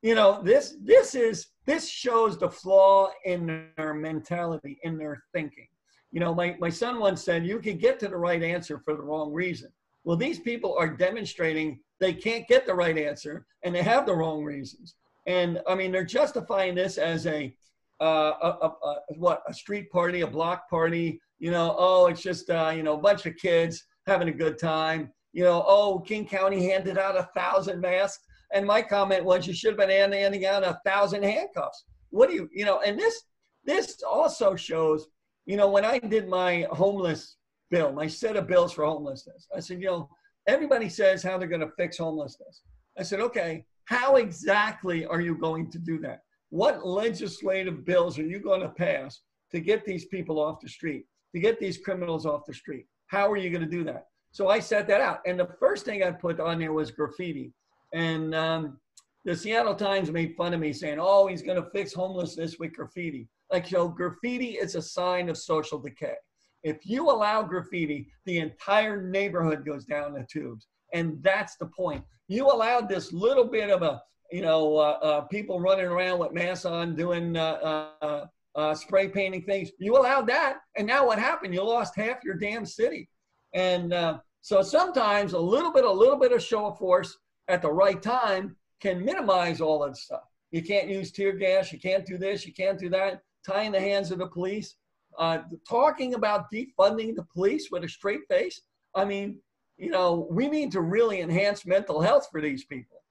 [0.01, 5.67] you know, this, this is, this shows the flaw in their mentality, in their thinking.
[6.11, 8.95] You know, my, my son once said, you can get to the right answer for
[8.95, 9.71] the wrong reason.
[10.03, 14.15] Well, these people are demonstrating they can't get the right answer and they have the
[14.15, 14.95] wrong reasons.
[15.27, 17.55] And I mean, they're justifying this as a,
[18.01, 21.21] uh, a, a, a, what a street party, a block party.
[21.37, 24.57] You know, oh, it's just uh, you know a bunch of kids having a good
[24.57, 25.11] time.
[25.33, 29.53] You know, oh, King County handed out a thousand masks, and my comment was you
[29.53, 31.85] should have been handing out a thousand handcuffs.
[32.09, 32.81] What do you, you know?
[32.81, 33.21] And this
[33.63, 35.07] this also shows,
[35.45, 37.37] you know, when I did my homeless
[37.71, 40.09] bill, my set of bills for homelessness, I said, you know,
[40.47, 42.61] everybody says how they're going to fix homelessness.
[42.99, 46.19] I said, okay, how exactly are you going to do that?
[46.49, 51.05] What legislative bills are you going to pass to get these people off the street,
[51.33, 52.85] to get these criminals off the street?
[53.07, 54.07] How are you going to do that?
[54.31, 55.19] So I set that out.
[55.25, 57.53] And the first thing I put on there was graffiti.
[57.93, 58.77] And um,
[59.25, 62.73] the Seattle Times made fun of me saying, oh, he's going to fix homelessness with
[62.73, 63.27] graffiti.
[63.51, 66.15] Like, you know, graffiti is a sign of social decay.
[66.63, 70.67] If you allow graffiti, the entire neighborhood goes down the tubes.
[70.93, 72.03] And that's the point.
[72.27, 76.33] You allowed this little bit of a, you know, uh, uh, people running around with
[76.33, 79.71] masks on doing uh, uh, uh, spray painting things.
[79.79, 80.59] You allowed that.
[80.77, 81.53] And now what happened?
[81.53, 83.09] You lost half your damn city.
[83.53, 87.61] And uh, so sometimes a little bit, a little bit of show of force at
[87.61, 90.23] the right time can minimize all that stuff.
[90.51, 91.71] You can't use tear gas.
[91.71, 92.45] You can't do this.
[92.45, 93.21] You can't do that.
[93.45, 94.75] Tying the hands of the police.
[95.17, 98.61] Uh, talking about defunding the police with a straight face.
[98.95, 99.39] I mean,
[99.77, 103.03] you know, we need to really enhance mental health for these people.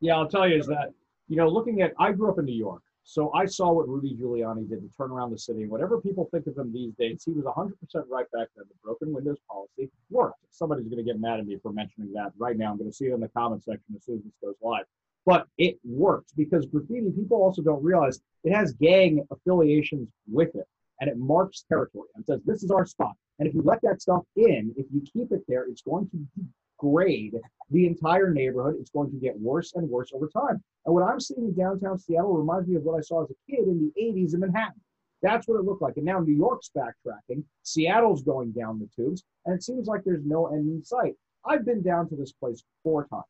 [0.00, 0.92] yeah, I'll tell you is that,
[1.28, 2.82] you know, looking at, I grew up in New York.
[3.04, 5.66] So I saw what Rudy Giuliani did to turn around the city.
[5.66, 7.72] Whatever people think of him these days, he was 100%
[8.08, 8.64] right back then.
[8.68, 10.38] The broken windows policy worked.
[10.50, 12.70] Somebody's going to get mad at me for mentioning that right now.
[12.70, 14.84] I'm going to see it in the comment section as soon as this goes live.
[15.26, 20.66] But it worked because graffiti, people also don't realize it has gang affiliations with it
[21.02, 23.14] and it marks territory and says, this is our spot.
[23.40, 26.46] And if you let that stuff in, if you keep it there, it's going to
[26.80, 27.34] degrade
[27.72, 28.76] the entire neighborhood.
[28.78, 30.62] It's going to get worse and worse over time.
[30.86, 33.50] And what I'm seeing in downtown Seattle reminds me of what I saw as a
[33.50, 34.80] kid in the 80s in Manhattan.
[35.22, 35.96] That's what it looked like.
[35.96, 37.42] And now New York's backtracking.
[37.64, 39.24] Seattle's going down the tubes.
[39.44, 41.14] And it seems like there's no end in sight.
[41.44, 43.24] I've been down to this place four times.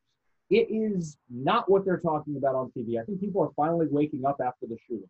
[0.51, 3.01] It is not what they're talking about on TV.
[3.01, 5.09] I think people are finally waking up after the shootings.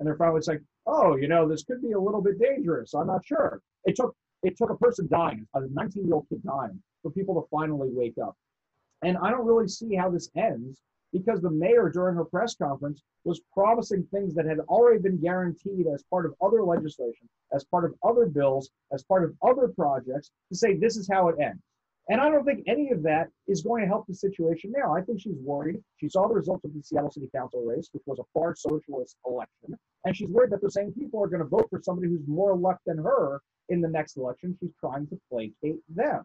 [0.00, 2.94] And they're finally saying, oh, you know, this could be a little bit dangerous.
[2.94, 3.60] I'm not sure.
[3.84, 7.34] It took it took a person dying, a 19 year old kid dying, for people
[7.34, 8.34] to finally wake up.
[9.02, 10.80] And I don't really see how this ends
[11.12, 15.86] because the mayor during her press conference was promising things that had already been guaranteed
[15.92, 20.30] as part of other legislation, as part of other bills, as part of other projects
[20.48, 21.60] to say this is how it ends.
[22.08, 24.96] And I don't think any of that is going to help the situation now.
[24.96, 25.76] I think she's worried.
[25.98, 29.16] She saw the results of the Seattle City Council race, which was a far socialist
[29.26, 29.78] election.
[30.04, 32.56] And she's worried that the same people are going to vote for somebody who's more
[32.56, 34.56] left than her in the next election.
[34.60, 36.24] She's trying to placate them.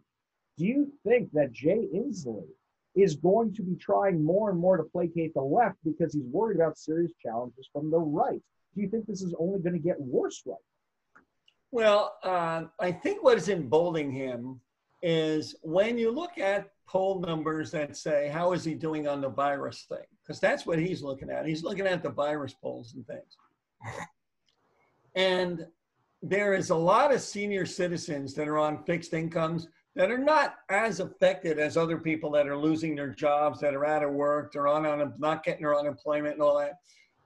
[0.58, 2.48] Do you think that Jay Inslee
[2.94, 6.56] is going to be trying more and more to placate the left because he's worried
[6.56, 8.42] about serious challenges from the right?
[8.74, 10.56] Do you think this is only going to get worse right
[11.70, 14.60] Well, uh, I think what is emboldening him
[15.08, 19.28] is when you look at poll numbers that say, how is he doing on the
[19.28, 20.04] virus thing?
[20.20, 21.46] Because that's what he's looking at.
[21.46, 23.36] He's looking at the virus polls and things.
[25.14, 25.64] And
[26.22, 30.56] there is a lot of senior citizens that are on fixed incomes that are not
[30.70, 34.52] as affected as other people that are losing their jobs, that are out of work,
[34.52, 36.80] they're on, on not getting their unemployment and all that.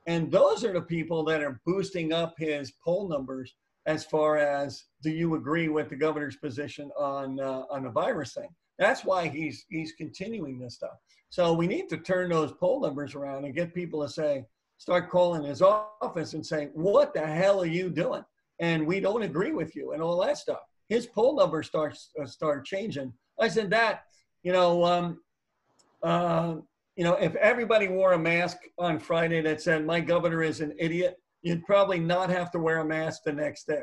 [0.07, 3.55] And those are the people that are boosting up his poll numbers
[3.87, 8.35] as far as do you agree with the governor's position on uh, on the virus
[8.35, 8.49] thing?
[8.79, 10.97] That's why he's he's continuing this stuff.
[11.31, 14.45] So we need to turn those poll numbers around and get people to say,
[14.79, 18.25] start calling his office and saying, "What the hell are you doing?"
[18.61, 20.61] and we don't agree with you and all that stuff.
[20.89, 23.13] His poll numbers start uh, start changing.
[23.41, 24.05] I said that,
[24.43, 25.21] you know, um,
[26.03, 26.57] uh,
[26.97, 30.75] you know, if everybody wore a mask on Friday that said my governor is an
[30.79, 33.83] idiot, you'd probably not have to wear a mask the next day,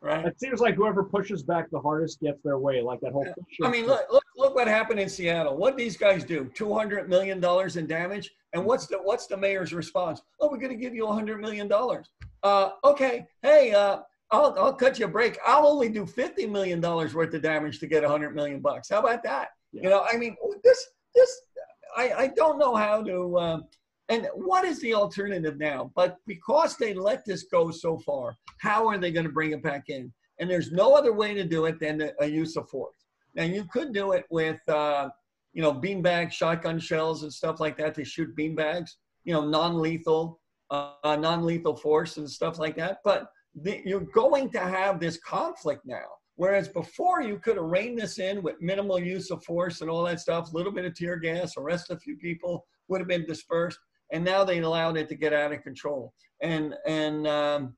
[0.00, 0.26] right?
[0.26, 3.26] It seems like whoever pushes back the hardest gets their way, like that whole.
[3.62, 5.56] I mean, look, look, look what happened in Seattle.
[5.56, 6.50] What these guys do?
[6.54, 10.20] Two hundred million dollars in damage, and what's the what's the mayor's response?
[10.40, 12.08] Oh, we're going to give you a hundred million dollars.
[12.42, 13.98] Uh, okay, hey, uh,
[14.30, 15.38] I'll I'll cut you a break.
[15.46, 18.88] I'll only do fifty million dollars worth of damage to get a hundred million bucks.
[18.90, 19.48] How about that?
[19.72, 19.82] Yeah.
[19.82, 21.40] You know, I mean, this this
[21.96, 23.36] I I don't know how to.
[23.36, 23.58] Uh,
[24.08, 25.90] and what is the alternative now?
[25.96, 29.62] But because they let this go so far, how are they going to bring it
[29.62, 30.12] back in?
[30.38, 32.94] And there's no other way to do it than a use of force.
[33.34, 35.08] Now you could do it with, uh,
[35.52, 38.90] you know, beanbag shotgun shells and stuff like that to shoot beanbags.
[39.24, 40.38] You know, non-lethal,
[40.70, 42.98] uh, non-lethal force and stuff like that.
[43.02, 43.26] But
[43.60, 46.04] the, you're going to have this conflict now.
[46.36, 50.04] Whereas before you could have reined this in with minimal use of force and all
[50.04, 53.24] that stuff, a little bit of tear gas, arrest a few people, would have been
[53.24, 53.78] dispersed
[54.12, 56.12] and now they allowed it to get out of control.
[56.42, 57.76] And and um,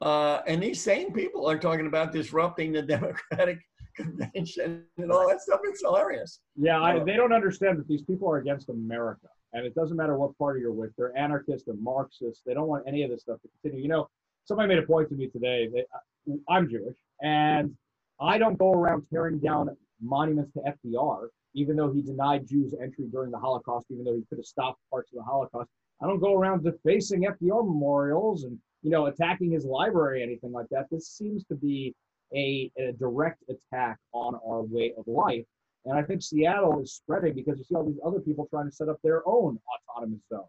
[0.00, 3.58] uh, and these same people are talking about disrupting the Democratic
[3.96, 5.60] convention and all that stuff.
[5.64, 6.40] It's hilarious.
[6.56, 10.16] Yeah, I, they don't understand that these people are against America, and it doesn't matter
[10.16, 10.90] what party you're with.
[10.96, 12.42] They're anarchists and Marxists.
[12.46, 13.82] They don't want any of this stuff to continue.
[13.82, 14.08] You know,
[14.44, 15.68] somebody made a point to me today.
[15.94, 17.74] Uh, I'm Jewish, and
[18.20, 23.06] I don't go around tearing down monuments to FDR even though he denied Jews entry
[23.10, 25.68] during the Holocaust, even though he could have stopped parts of the Holocaust.
[26.02, 30.52] I don't go around defacing FDR memorials and you know attacking his library or anything
[30.52, 30.86] like that.
[30.90, 31.94] This seems to be
[32.34, 35.44] a, a direct attack on our way of life.
[35.84, 38.74] And I think Seattle is spreading because you see all these other people trying to
[38.74, 39.58] set up their own
[39.90, 40.44] autonomous zone.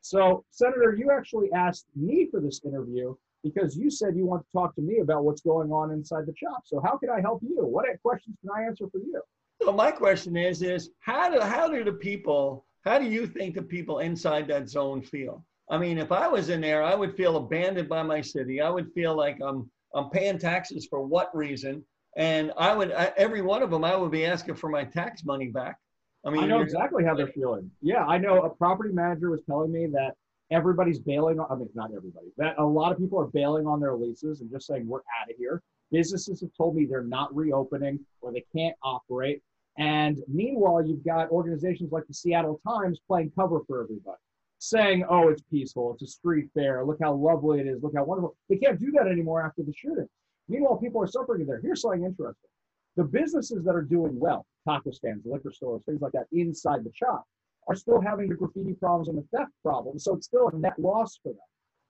[0.00, 3.14] So, Senator, you actually asked me for this interview
[3.44, 6.32] because you said you want to talk to me about what's going on inside the
[6.32, 6.62] CHOP.
[6.64, 7.58] So, how can I help you?
[7.58, 9.20] What questions can I answer for you?
[9.62, 13.54] So my question is, is how do how do the people, how do you think
[13.54, 15.44] the people inside that zone feel?
[15.70, 18.60] I mean, if I was in there, I would feel abandoned by my city.
[18.60, 21.84] I would feel like I'm I'm paying taxes for what reason?
[22.16, 25.24] And I would I, every one of them, I would be asking for my tax
[25.24, 25.78] money back.
[26.26, 27.70] I mean, I know exactly how they're feeling.
[27.82, 30.14] Yeah, I know a property manager was telling me that
[30.54, 33.80] everybody's bailing on, I mean, not everybody, that a lot of people are bailing on
[33.80, 35.62] their leases and just saying, we're out of here.
[35.90, 39.42] Businesses have told me they're not reopening or they can't operate.
[39.76, 44.18] And meanwhile, you've got organizations like the Seattle Times playing cover for everybody,
[44.58, 48.04] saying, oh, it's peaceful, it's a street fair, look how lovely it is, look how
[48.04, 48.36] wonderful.
[48.48, 50.08] They can't do that anymore after the shooting.
[50.48, 51.60] Meanwhile, people are suffering there.
[51.60, 52.50] Here's something interesting.
[52.96, 56.92] The businesses that are doing well, taco stands, liquor stores, things like that, inside the
[56.94, 57.24] CHOP,
[57.68, 60.04] are still having the graffiti problems and the theft problems.
[60.04, 61.38] So it's still a net loss for them.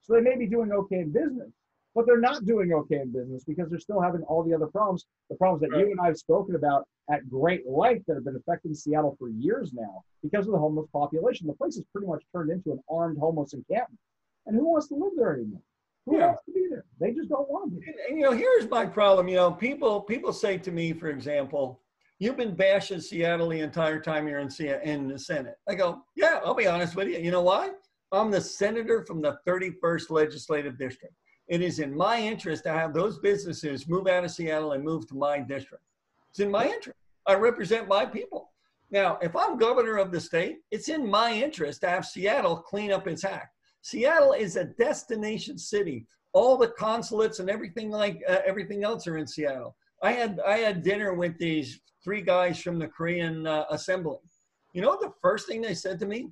[0.03, 1.51] So they may be doing okay in business,
[1.95, 5.07] but they're not doing okay in business because they're still having all the other problems,
[5.31, 5.87] the problems that right.
[5.87, 9.29] you and I have spoken about at great length that have been affecting Seattle for
[9.29, 11.47] years now because of the homeless population.
[11.47, 13.99] The place has pretty much turned into an armed homeless encampment.
[14.47, 15.61] And who wants to live there anymore?
[16.07, 16.27] Who yeah.
[16.27, 16.85] wants to be there?
[17.01, 17.87] They just don't want to be.
[17.87, 19.29] And, and, you know, here's my problem.
[19.29, 21.81] You know, people people say to me, for example,
[22.19, 24.51] you've been bashing Seattle the entire time you're in,
[24.83, 25.57] in the Senate.
[25.69, 27.19] I go, yeah, I'll be honest with you.
[27.19, 27.71] You know why?
[28.13, 31.15] I'm the senator from the 31st legislative district.
[31.49, 35.07] It is in my interest to have those businesses move out of Seattle and move
[35.09, 35.85] to my district.
[36.31, 36.99] It's in my interest.
[37.27, 38.51] I represent my people.
[38.91, 42.93] Now, if I'm governor of the state, it's in my interest to have Seattle clean
[42.93, 43.55] up its act.
[43.83, 46.07] Seattle is a destination city.
[46.33, 49.77] All the consulates and everything like uh, everything else are in Seattle.
[50.05, 54.19] I had I had dinner with these three guys from the Korean uh, assembly.
[54.75, 56.31] You know the first thing they said to me?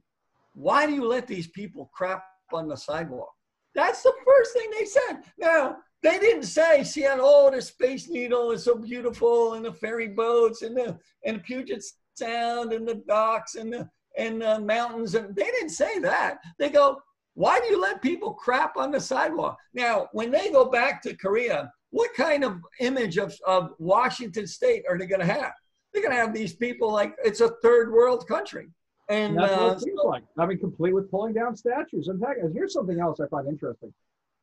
[0.55, 3.33] Why do you let these people crap on the sidewalk?
[3.75, 5.23] That's the first thing they said.
[5.39, 10.09] Now, they didn't say Seattle, oh, the Space Needle is so beautiful, and the ferry
[10.09, 11.83] boats, and the and Puget
[12.15, 16.37] Sound, and the docks, and the and the mountains, and they didn't say that.
[16.59, 17.01] They go,
[17.33, 19.57] why do you let people crap on the sidewalk?
[19.73, 24.85] Now, when they go back to Korea, what kind of image of, of Washington State
[24.89, 25.53] are they going to have?
[25.93, 28.69] They're going to have these people like it's a third world country.
[29.09, 30.25] And, that's uh, what it seems so, like.
[30.39, 32.09] I mean, complete with pulling down statues.
[32.09, 33.93] In fact, here's something else I find interesting.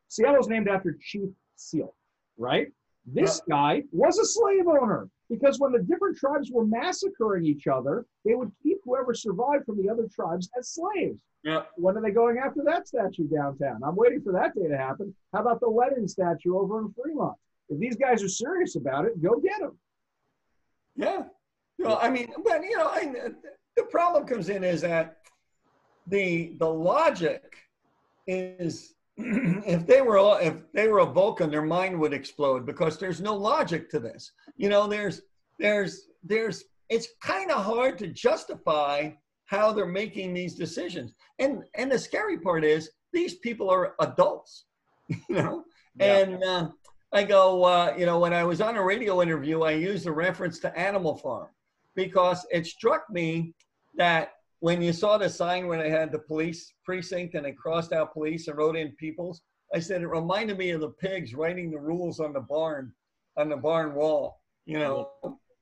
[0.10, 1.96] Seattle's named after Chief Sealth,
[2.38, 2.68] right?
[3.14, 3.56] This yeah.
[3.56, 8.36] guy was a slave owner because when the different tribes were massacring each other, they
[8.36, 11.20] would keep whoever survived from the other tribes as slaves.
[11.44, 11.64] Yeah.
[11.76, 13.82] When are they going after that statue downtown?
[13.86, 15.16] I'm waiting for that day to happen.
[15.34, 17.38] How about the Lenin statue over in Fremont?
[17.70, 19.78] If these guys are serious about it, go get them.
[20.96, 21.24] Yeah.
[21.78, 23.32] Well, I mean, but you know, I,
[23.78, 25.18] the problem comes in is that
[26.08, 27.56] the the logic
[28.28, 28.96] is
[29.66, 33.20] if they were all, if they were a Vulcan, their mind would explode because there's
[33.20, 34.32] no logic to this.
[34.56, 35.22] You know, there's
[35.58, 39.12] there's there's it's kind of hard to justify
[39.46, 41.14] how they're making these decisions.
[41.38, 44.66] And and the scary part is these people are adults,
[45.10, 45.66] you know.
[46.00, 46.18] Yeah.
[46.18, 46.70] And uh,
[47.12, 50.12] I go, uh, you know, when I was on a radio interview, I used a
[50.12, 51.50] reference to Animal Farm
[51.96, 53.54] because it struck me
[53.96, 57.94] that when you saw the sign where they had the police precinct and they crossed
[57.94, 59.42] out police and wrote in peoples,
[59.74, 62.92] I said it reminded me of the pigs writing the rules on the barn,
[63.38, 65.10] on the barn wall, you know.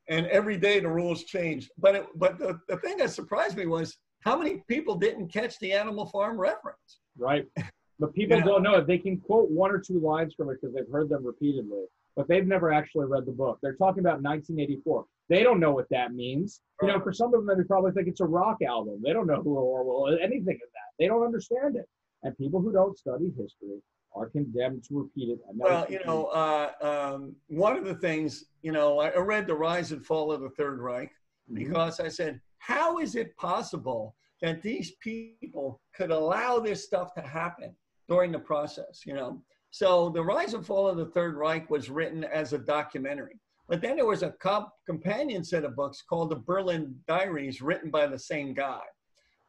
[0.09, 1.69] And every day the rules change.
[1.77, 5.59] But it, but the, the thing that surprised me was how many people didn't catch
[5.59, 6.99] the Animal Farm reference.
[7.17, 7.45] Right.
[7.99, 8.85] But people don't know it.
[8.85, 11.85] They can quote one or two lines from it because they've heard them repeatedly,
[12.17, 13.59] but they've never actually read the book.
[13.61, 15.05] They're talking about 1984.
[15.29, 16.61] They don't know what that means.
[16.81, 19.01] You know, for some of them, they probably think it's a rock album.
[19.05, 20.89] They don't know who Orwell is, anything of that.
[20.99, 21.87] They don't understand it.
[22.23, 23.81] And people who don't study history
[24.15, 25.39] are condemned to repeat it.
[25.53, 29.91] well, you know, uh, um, one of the things, you know, I read The Rise
[29.91, 31.11] and Fall of the Third Reich
[31.51, 31.55] mm-hmm.
[31.55, 37.21] because I said, how is it possible that these people could allow this stuff to
[37.21, 37.75] happen
[38.09, 39.43] during the process, you know?
[39.71, 43.39] So The Rise and Fall of the Third Reich was written as a documentary.
[43.67, 47.91] But then there was a comp- companion set of books called the Berlin Diaries, written
[47.91, 48.81] by the same guy.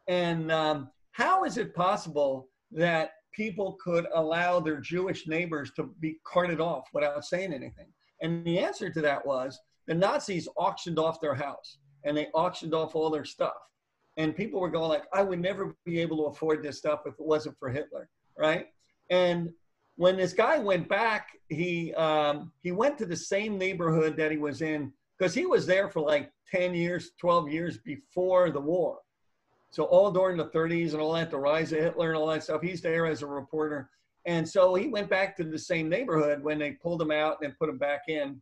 [0.07, 6.19] And um, how is it possible that people could allow their Jewish neighbors to be
[6.25, 7.87] carted off without saying anything?
[8.21, 9.57] And the answer to that was
[9.87, 13.53] the Nazis auctioned off their house and they auctioned off all their stuff.
[14.17, 17.13] And people were going like, I would never be able to afford this stuff if
[17.13, 18.67] it wasn't for Hitler, right?
[19.09, 19.49] And
[19.99, 24.37] when this guy went back, he um, he went to the same neighborhood that he
[24.37, 28.99] was in because he was there for like 10 years, 12 years before the war.
[29.71, 32.43] So all during the 30s and all that, the rise of Hitler and all that
[32.43, 33.89] stuff, he's there as a reporter.
[34.25, 37.59] And so he went back to the same neighborhood when they pulled him out and
[37.59, 38.41] put him back in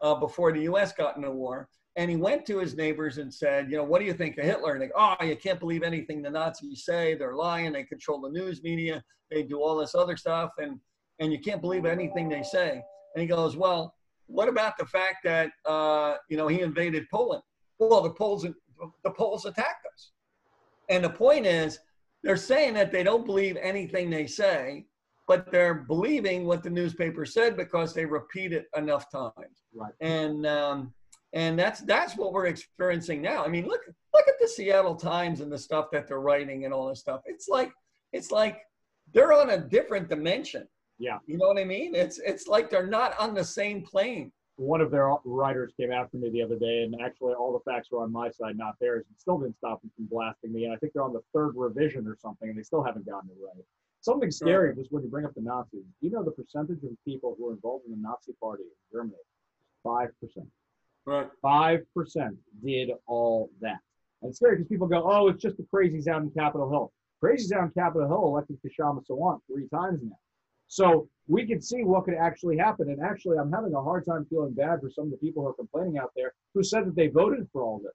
[0.00, 0.92] uh, before the U.S.
[0.92, 1.68] got in the war.
[1.94, 4.44] And he went to his neighbors and said, you know, what do you think of
[4.44, 4.72] Hitler?
[4.72, 7.14] And they oh, you can't believe anything the Nazis say.
[7.14, 7.74] They're lying.
[7.74, 9.04] They control the news media.
[9.30, 10.50] They do all this other stuff.
[10.58, 10.80] And
[11.18, 12.82] and you can't believe anything they say.
[13.14, 13.94] And he goes, well,
[14.26, 17.42] what about the fact that uh, you know he invaded Poland?
[17.78, 18.46] Well, the Poles
[19.04, 20.10] the Poles attacked us,
[20.88, 21.78] and the point is
[22.22, 24.86] they're saying that they don't believe anything they say,
[25.28, 29.62] but they're believing what the newspaper said because they repeat it enough times.
[29.74, 29.92] Right.
[30.00, 30.92] And um,
[31.32, 33.44] and that's that's what we're experiencing now.
[33.44, 33.82] I mean, look
[34.14, 37.20] look at the Seattle Times and the stuff that they're writing and all this stuff.
[37.26, 37.70] It's like
[38.12, 38.60] it's like
[39.12, 40.66] they're on a different dimension.
[40.98, 41.18] Yeah.
[41.26, 41.94] You know what I mean?
[41.94, 44.32] It's it's like they're not on the same plane.
[44.56, 47.90] One of their writers came after me the other day, and actually all the facts
[47.90, 50.64] were on my side, not theirs, and still didn't stop them from blasting me.
[50.64, 53.28] And I think they're on the third revision or something, and they still haven't gotten
[53.28, 53.64] it right.
[54.00, 55.84] Something scary was when you bring up the Nazis.
[56.00, 59.18] You know the percentage of people who were involved in the Nazi Party in Germany?
[59.82, 60.46] Five percent.
[61.04, 61.28] Right.
[61.42, 63.78] Five percent did all that.
[64.22, 66.92] And it's scary because people go, "Oh, it's just the crazies out in Capitol Hill."
[67.22, 70.16] Crazies out in Capitol Hill elected Kshama Sawant three times now.
[70.68, 72.90] So we can see what could actually happen.
[72.90, 75.48] And actually, I'm having a hard time feeling bad for some of the people who
[75.48, 77.92] are complaining out there who said that they voted for all this.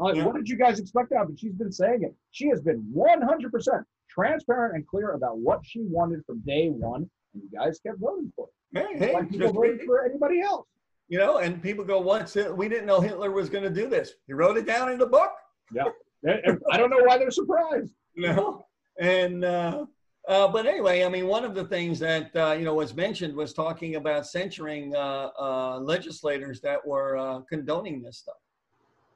[0.00, 0.24] Uh, yeah.
[0.24, 1.38] What did you guys expect out of it?
[1.38, 2.14] She's been saying it.
[2.30, 7.42] She has been 100% transparent and clear about what she wanted from day one, and
[7.42, 8.78] you guys kept voting for it.
[8.78, 10.66] Hey, hey, like people voted for anybody else.
[11.08, 12.56] You know, and people go, "What's it?
[12.56, 14.14] We didn't know Hitler was going to do this.
[14.26, 15.30] He wrote it down in the book."
[15.74, 15.84] Yeah,
[16.26, 17.92] I don't know why they're surprised.
[18.14, 18.66] No,
[19.00, 19.86] and uh,
[20.28, 23.34] uh, but anyway, I mean, one of the things that uh, you know was mentioned
[23.34, 28.36] was talking about censuring uh, uh legislators that were uh, condoning this stuff,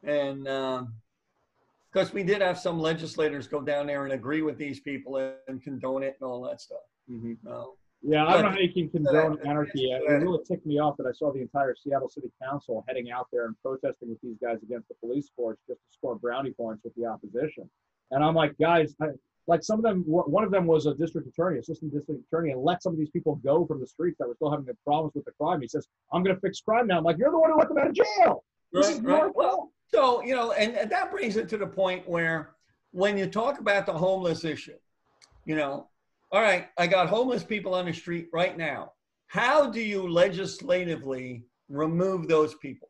[0.03, 4.81] and because um, we did have some legislators go down there and agree with these
[4.81, 6.81] people and condone it and all that stuff.
[7.09, 7.35] Mm-hmm.
[8.03, 9.93] yeah, I don't know how you can condone anarchy.
[9.93, 13.29] It really ticked me off that I saw the entire Seattle City Council heading out
[13.33, 16.83] there and protesting with these guys against the police force just to score brownie points
[16.83, 17.71] with the opposition.
[18.11, 19.07] And I'm like, guys, I,
[19.49, 22.61] like some of them, one of them was a district attorney, assistant district attorney, and
[22.61, 25.24] let some of these people go from the streets that were still having problems with
[25.24, 25.61] the crime.
[25.61, 27.68] He says, "I'm going to fix crime now." I'm like, "You're the one who let
[27.68, 29.34] them out of jail." This right, right.
[29.34, 32.57] Well, so you know, and, and that brings it to the point where
[32.90, 34.78] when you talk about the homeless issue,
[35.44, 35.88] you know,
[36.32, 38.92] all right, I got homeless people on the street right now.
[39.28, 42.88] How do you legislatively remove those people?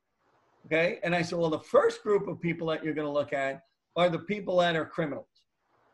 [0.66, 3.34] Okay, and I said, well, the first group of people that you're going to look
[3.34, 3.60] at
[3.94, 5.35] are the people that are criminals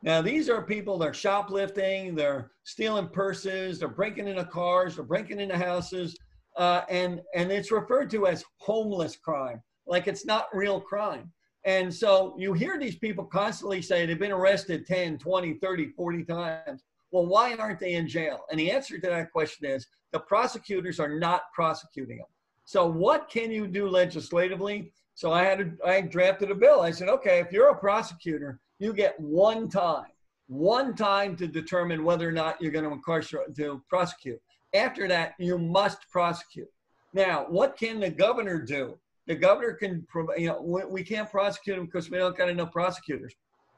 [0.05, 5.39] now, these are people, they're shoplifting, they're stealing purses, they're breaking into cars, they're breaking
[5.39, 6.17] into houses,
[6.57, 11.31] uh, and, and it's referred to as homeless crime, like it's not real crime.
[11.65, 16.25] And so you hear these people constantly say they've been arrested 10, 20, 30, 40
[16.25, 16.83] times.
[17.13, 18.41] well, why aren't they in jail?
[18.51, 22.27] And the answer to that question is the prosecutors are not prosecuting them.
[22.65, 24.93] So what can you do legislatively?
[25.15, 26.81] So I had a, I drafted a bill.
[26.81, 30.11] I said, okay, if you're a prosecutor, you get one time,
[30.49, 34.41] one time to determine whether or not you're going to incarcerate to prosecute.
[34.75, 36.69] After that, you must prosecute.
[37.15, 38.99] Now, what can the governor do?
[39.29, 40.05] The governor can,
[40.37, 43.35] you know, we can't prosecute them because we don't got enough prosecutors.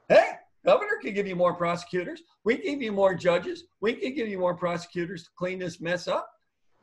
[0.09, 0.31] Hey,
[0.65, 2.23] governor can give you more prosecutors.
[2.43, 3.65] We can give you more judges.
[3.81, 6.27] We can give you more prosecutors to clean this mess up.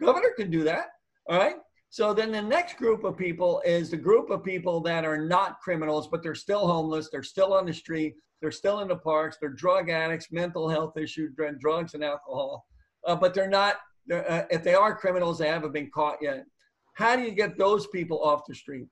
[0.00, 0.90] Governor can do that.
[1.28, 1.56] All right.
[1.92, 5.60] So then the next group of people is the group of people that are not
[5.60, 7.10] criminals, but they're still homeless.
[7.12, 8.14] They're still on the street.
[8.40, 9.36] They're still in the parks.
[9.38, 12.64] They're drug addicts, mental health issues, drugs and alcohol.
[13.06, 13.76] Uh, but they're not,
[14.06, 16.46] they're, uh, if they are criminals, they haven't been caught yet.
[16.94, 18.88] How do you get those people off the street?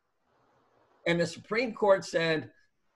[1.06, 2.50] And the Supreme Court said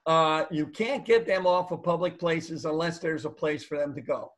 [0.05, 3.95] uh, you can't get them off of public places unless there's a place for them
[3.95, 4.31] to go.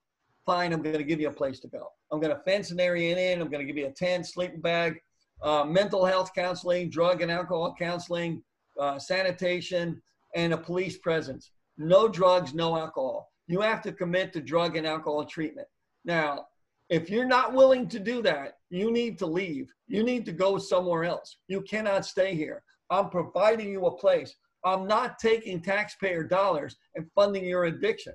[0.46, 1.90] Fine, I'm going to give you a place to go.
[2.10, 3.42] I'm going to fence an area in.
[3.42, 5.02] I'm going to give you a tent, sleeping bag,
[5.42, 8.42] uh, mental health counseling, drug and alcohol counseling,
[8.80, 10.02] uh, sanitation,
[10.36, 11.52] and a police presence.
[11.78, 13.32] No drugs, no alcohol.
[13.48, 15.68] You have to commit to drug and alcohol treatment.
[16.06, 16.48] Now,
[16.90, 19.72] if you're not willing to do that, you need to leave.
[19.88, 21.38] You need to go somewhere else.
[21.48, 22.64] You cannot stay here.
[22.90, 24.34] I'm providing you a place.
[24.64, 28.14] I'm not taking taxpayer dollars and funding your addiction.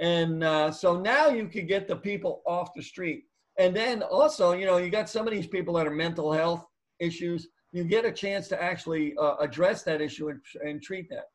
[0.00, 3.24] And uh, so now you can get the people off the street.
[3.58, 6.66] And then also, you know, you got some of these people that are mental health
[7.00, 7.48] issues.
[7.72, 11.26] You get a chance to actually uh, address that issue and, and treat that.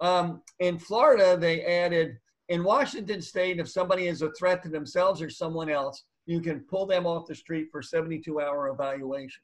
[0.00, 2.18] Um, in Florida, they added
[2.50, 6.60] in Washington State, if somebody is a threat to themselves or someone else, you can
[6.60, 9.42] pull them off the street for 72 hour evaluation.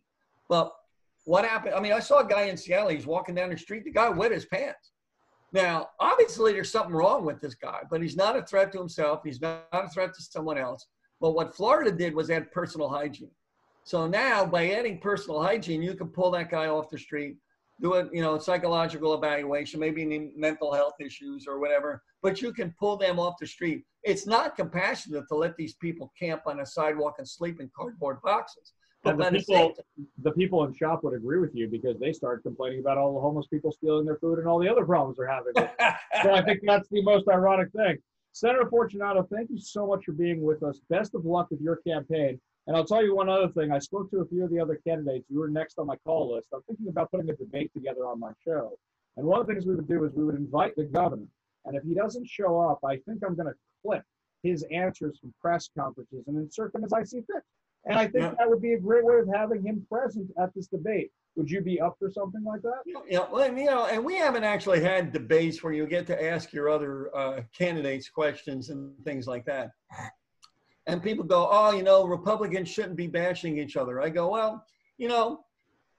[0.48, 0.72] But
[1.24, 1.74] what happened?
[1.74, 2.88] I mean, I saw a guy in Seattle.
[2.88, 3.84] He's walking down the street.
[3.84, 4.90] The guy wet his pants.
[5.52, 9.20] Now, obviously, there's something wrong with this guy, but he's not a threat to himself.
[9.24, 10.86] He's not a threat to someone else.
[11.20, 13.30] But what Florida did was add personal hygiene.
[13.84, 17.36] So now by adding personal hygiene, you can pull that guy off the street,
[17.80, 22.74] do a you know psychological evaluation, maybe mental health issues or whatever, but you can
[22.78, 23.84] pull them off the street.
[24.02, 28.20] It's not compassionate to let these people camp on a sidewalk and sleep in cardboard
[28.22, 28.72] boxes.
[29.04, 29.74] And the people,
[30.22, 33.20] the people in CHOP would agree with you because they start complaining about all the
[33.20, 35.52] homeless people stealing their food and all the other problems they're having.
[36.24, 37.98] so I think that's the most ironic thing.
[38.36, 40.78] Senator Fortunato, thank you so much for being with us.
[40.90, 42.38] Best of luck with your campaign.
[42.66, 43.72] And I'll tell you one other thing.
[43.72, 45.24] I spoke to a few of the other candidates.
[45.30, 46.48] You were next on my call list.
[46.52, 48.78] I'm thinking about putting a debate together on my show.
[49.16, 51.24] And one of the things we would do is we would invite the governor.
[51.64, 54.02] And if he doesn't show up, I think I'm going to clip
[54.42, 57.42] his answers from press conferences and insert them as I see fit.
[57.86, 58.34] And I think yeah.
[58.38, 61.12] that would be a great way of having him present at this debate.
[61.36, 62.80] Would you be up for something like that?
[63.08, 66.52] Yeah, well, you know, and we haven't actually had debates where you get to ask
[66.52, 69.70] your other uh, candidates questions and things like that.
[70.86, 74.00] And people go, oh, you know, Republicans shouldn't be bashing each other.
[74.00, 74.64] I go, well,
[74.98, 75.44] you know,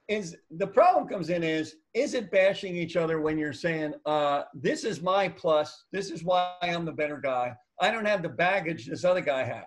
[0.08, 4.44] is the problem comes in is is it bashing each other when you're saying uh,
[4.54, 7.54] this is my plus, this is why I'm the better guy.
[7.80, 9.66] I don't have the baggage this other guy has.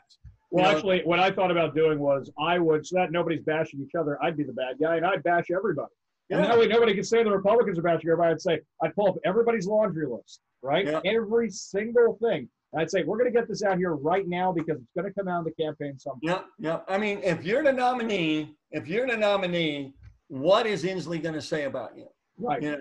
[0.50, 3.42] Well, you know, actually, what I thought about doing was I would, so that nobody's
[3.42, 5.92] bashing each other, I'd be the bad guy and I'd bash everybody.
[6.28, 6.38] Yeah.
[6.38, 8.32] And that way nobody can say the Republicans are bashing everybody.
[8.32, 10.86] I'd say, I'd pull up everybody's laundry list, right?
[10.86, 11.00] Yeah.
[11.04, 12.48] Every single thing.
[12.72, 15.06] And I'd say, we're going to get this out here right now because it's going
[15.06, 16.20] to come out in the campaign sometime.
[16.22, 16.80] Yeah, yeah.
[16.88, 19.94] I mean, if you're the nominee, if you're the nominee,
[20.28, 22.06] what is Inslee going to say about you?
[22.38, 22.62] Right.
[22.62, 22.78] You know?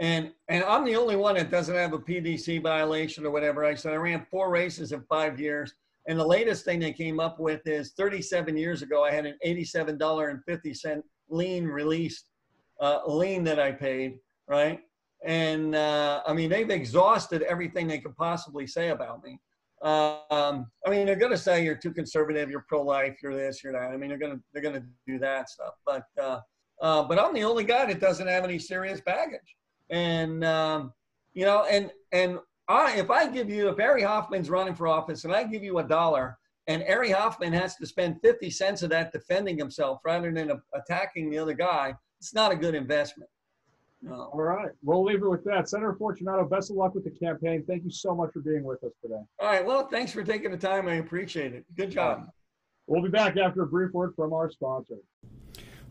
[0.00, 3.64] And and I'm the only one that doesn't have a PDC violation or whatever.
[3.66, 5.74] I said I ran four races in five years.
[6.08, 9.36] And the latest thing they came up with is 37 years ago, I had an
[9.46, 12.30] $87.50 lien released,
[12.80, 14.80] uh, lien that I paid, right?
[15.24, 19.38] And uh, I mean, they've exhausted everything they could possibly say about me.
[19.82, 23.72] Um, I mean, they're going to say you're too conservative, you're pro-life, you're this, you're
[23.72, 23.90] that.
[23.92, 25.74] I mean, they're going to they're going to do that stuff.
[25.86, 26.40] But uh,
[26.80, 29.56] uh, but I'm the only guy that doesn't have any serious baggage.
[29.88, 30.92] And um,
[31.32, 32.38] you know, and and
[32.70, 35.78] I, if I give you, if Ari Hoffman's running for office and I give you
[35.78, 40.32] a dollar and Ari Hoffman has to spend 50 cents of that defending himself rather
[40.32, 43.28] than attacking the other guy, it's not a good investment.
[44.02, 44.30] No.
[44.32, 44.70] All right.
[44.82, 45.68] We'll leave it with that.
[45.68, 47.64] Senator Fortunato, best of luck with the campaign.
[47.66, 49.20] Thank you so much for being with us today.
[49.40, 49.66] All right.
[49.66, 50.86] Well, thanks for taking the time.
[50.86, 51.64] I appreciate it.
[51.76, 52.28] Good job.
[52.86, 54.96] We'll be back after a brief word from our sponsor.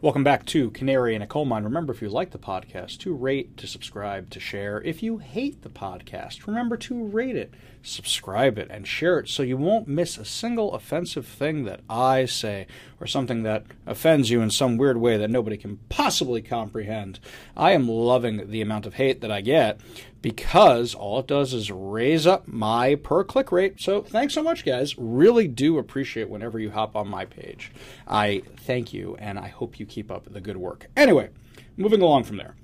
[0.01, 1.65] Welcome back to Canary in a Coal Mine.
[1.65, 4.81] Remember, if you like the podcast, to rate, to subscribe, to share.
[4.83, 7.53] If you hate the podcast, remember to rate it.
[7.81, 12.25] Subscribe it, and share it so you won't miss a single offensive thing that I
[12.25, 12.67] say
[12.99, 17.19] or something that offends you in some weird way that nobody can possibly comprehend.
[17.55, 19.79] I am loving the amount of hate that I get
[20.21, 23.79] because all it does is raise up my per click rate.
[23.79, 24.97] So thanks so much, guys.
[24.97, 27.71] Really do appreciate whenever you hop on my page.
[28.07, 30.87] I thank you and I hope you keep up the good work.
[30.97, 31.29] Anyway,
[31.77, 32.55] moving along from there.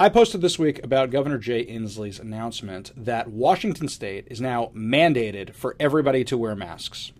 [0.00, 5.54] I posted this week about Governor Jay Inslee's announcement that Washington state is now mandated
[5.54, 7.12] for everybody to wear masks.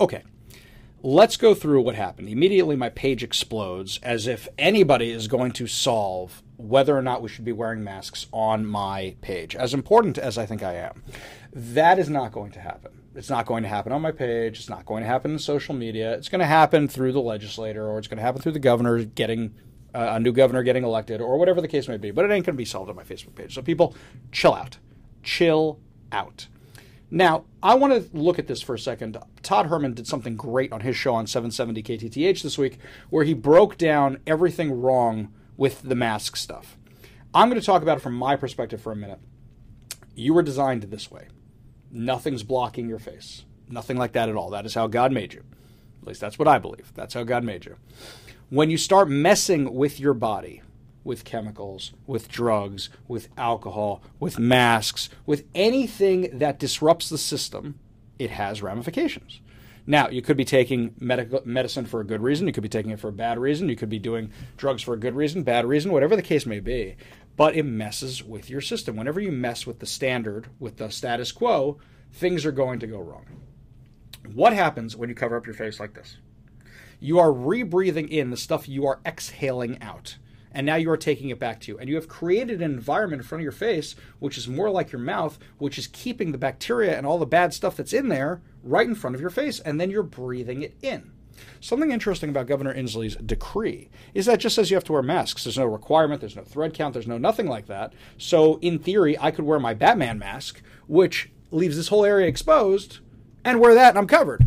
[0.00, 0.22] Okay,
[1.02, 2.28] let's go through what happened.
[2.28, 7.28] Immediately, my page explodes as if anybody is going to solve whether or not we
[7.28, 11.02] should be wearing masks on my page, as important as I think I am.
[11.52, 12.92] That is not going to happen.
[13.16, 14.60] It's not going to happen on my page.
[14.60, 16.14] It's not going to happen in social media.
[16.14, 19.04] It's going to happen through the legislator or it's going to happen through the governor
[19.04, 19.54] getting
[19.94, 22.10] a new governor getting elected or whatever the case may be.
[22.10, 23.54] But it ain't going to be solved on my Facebook page.
[23.54, 23.94] So people,
[24.30, 24.78] chill out.
[25.22, 25.78] Chill
[26.10, 26.46] out.
[27.10, 29.18] Now, I want to look at this for a second.
[29.42, 32.78] Todd Herman did something great on his show on 770 KTTH this week
[33.10, 36.78] where he broke down everything wrong with the mask stuff.
[37.34, 39.20] I'm going to talk about it from my perspective for a minute.
[40.14, 41.28] You were designed this way.
[41.90, 43.44] Nothing's blocking your face.
[43.68, 44.50] Nothing like that at all.
[44.50, 45.44] That is how God made you.
[46.00, 46.92] At least that's what I believe.
[46.94, 47.76] That's how God made you
[48.52, 50.60] when you start messing with your body,
[51.04, 57.78] with chemicals, with drugs, with alcohol, with masks, with anything that disrupts the system,
[58.18, 59.40] it has ramifications.
[59.86, 62.46] Now, you could be taking medical medicine for a good reason.
[62.46, 63.70] You could be taking it for a bad reason.
[63.70, 66.60] You could be doing drugs for a good reason, bad reason, whatever the case may
[66.60, 66.96] be.
[67.38, 68.96] But it messes with your system.
[68.96, 71.78] Whenever you mess with the standard, with the status quo,
[72.12, 73.24] things are going to go wrong.
[74.34, 76.18] What happens when you cover up your face like this?
[77.02, 80.16] You are rebreathing in the stuff you are exhaling out.
[80.52, 81.78] And now you are taking it back to you.
[81.78, 84.92] And you have created an environment in front of your face, which is more like
[84.92, 88.40] your mouth, which is keeping the bacteria and all the bad stuff that's in there
[88.62, 89.58] right in front of your face.
[89.58, 91.10] And then you're breathing it in.
[91.60, 95.42] Something interesting about Governor Inslee's decree is that just says you have to wear masks.
[95.42, 97.94] There's no requirement, there's no thread count, there's no nothing like that.
[98.16, 102.98] So, in theory, I could wear my Batman mask, which leaves this whole area exposed,
[103.44, 104.46] and wear that and I'm covered.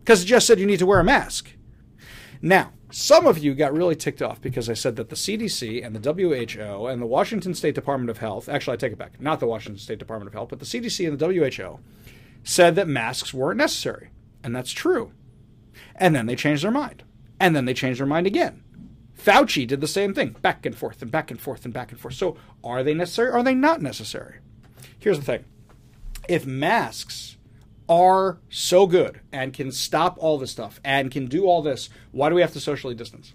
[0.00, 1.55] Because it just said you need to wear a mask.
[2.46, 5.96] Now, some of you got really ticked off because I said that the CDC and
[5.96, 9.40] the WHO and the Washington State Department of Health, actually, I take it back, not
[9.40, 11.80] the Washington State Department of Health, but the CDC and the WHO
[12.44, 14.10] said that masks weren't necessary.
[14.44, 15.10] And that's true.
[15.96, 17.02] And then they changed their mind.
[17.40, 18.62] And then they changed their mind again.
[19.20, 21.98] Fauci did the same thing, back and forth and back and forth and back and
[21.98, 22.14] forth.
[22.14, 23.32] So, are they necessary?
[23.32, 24.36] Are they not necessary?
[25.00, 25.44] Here's the thing
[26.28, 27.35] if masks
[27.88, 32.28] are so good and can stop all this stuff and can do all this, why
[32.28, 33.34] do we have to socially distance?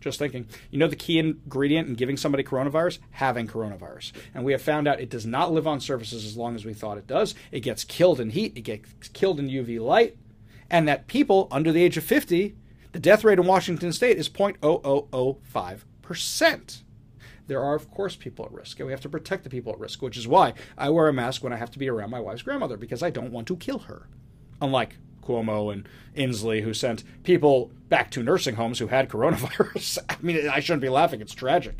[0.00, 0.48] Just thinking.
[0.70, 2.98] You know the key ingredient in giving somebody coronavirus?
[3.12, 4.10] Having coronavirus.
[4.34, 6.74] And we have found out it does not live on surfaces as long as we
[6.74, 7.36] thought it does.
[7.52, 10.16] It gets killed in heat, it gets killed in UV light,
[10.68, 12.56] and that people under the age of 50,
[12.90, 16.82] the death rate in Washington state is 0.0005%
[17.46, 19.78] there are, of course, people at risk, and we have to protect the people at
[19.78, 22.20] risk, which is why I wear a mask when I have to be around my
[22.20, 24.08] wife's grandmother because I don't want to kill her.
[24.60, 29.98] Unlike Cuomo and Inslee, who sent people back to nursing homes who had coronavirus.
[30.08, 31.78] I mean, I shouldn't be laughing, it's tragic.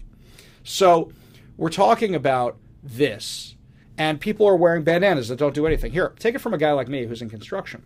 [0.64, 1.12] So,
[1.56, 3.56] we're talking about this,
[3.98, 5.92] and people are wearing bandanas that don't do anything.
[5.92, 7.82] Here, take it from a guy like me who's in construction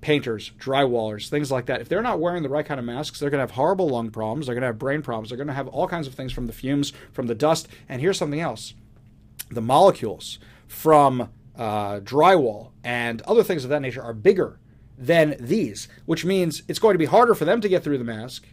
[0.00, 3.30] painters, drywallers, things like that, if they're not wearing the right kind of masks, they're
[3.30, 4.46] going to have horrible lung problems.
[4.46, 5.30] They're going to have brain problems.
[5.30, 7.68] They're going to have all kinds of things from the fumes, from the dust.
[7.88, 8.74] And here's something else
[9.50, 14.60] the molecules from uh, drywall and other things of that nature are bigger
[14.96, 18.04] than these, which means it's going to be harder for them to get through the
[18.04, 18.46] mask.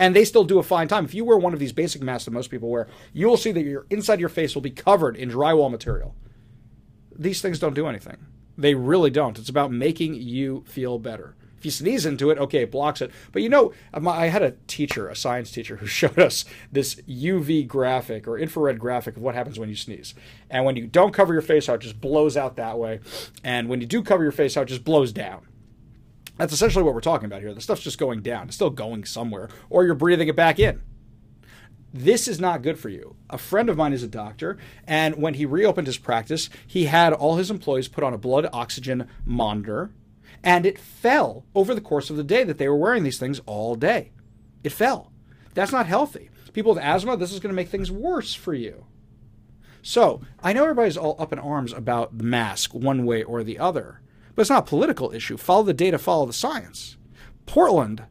[0.00, 1.04] And they still do a fine time.
[1.04, 3.50] If you wear one of these basic masks that most people wear, you will see
[3.50, 6.14] that your inside your face will be covered in drywall material.
[7.16, 8.16] These things don't do anything.
[8.58, 9.38] They really don't.
[9.38, 11.36] It's about making you feel better.
[11.56, 13.10] If you sneeze into it, okay, it blocks it.
[13.32, 16.96] But you know, um, I had a teacher, a science teacher, who showed us this
[17.08, 20.14] UV graphic or infrared graphic of what happens when you sneeze.
[20.50, 23.00] And when you don't cover your face out, it just blows out that way.
[23.42, 25.46] And when you do cover your face out, it just blows down.
[26.36, 27.54] That's essentially what we're talking about here.
[27.54, 28.46] The stuff's just going down.
[28.46, 30.80] It's still going somewhere, or you're breathing it back in
[31.92, 33.16] this is not good for you.
[33.30, 37.12] A friend of mine is a doctor, and when he reopened his practice, he had
[37.12, 39.90] all his employees put on a blood oxygen monitor,
[40.42, 43.40] and it fell over the course of the day that they were wearing these things
[43.46, 44.12] all day.
[44.62, 45.12] It fell.
[45.54, 46.30] That's not healthy.
[46.52, 48.84] People with asthma, this is going to make things worse for you.
[49.80, 53.58] So, I know everybody's all up in arms about the mask one way or the
[53.58, 54.00] other,
[54.34, 55.36] but it's not a political issue.
[55.36, 56.96] Follow the data, follow the science.
[57.46, 58.04] Portland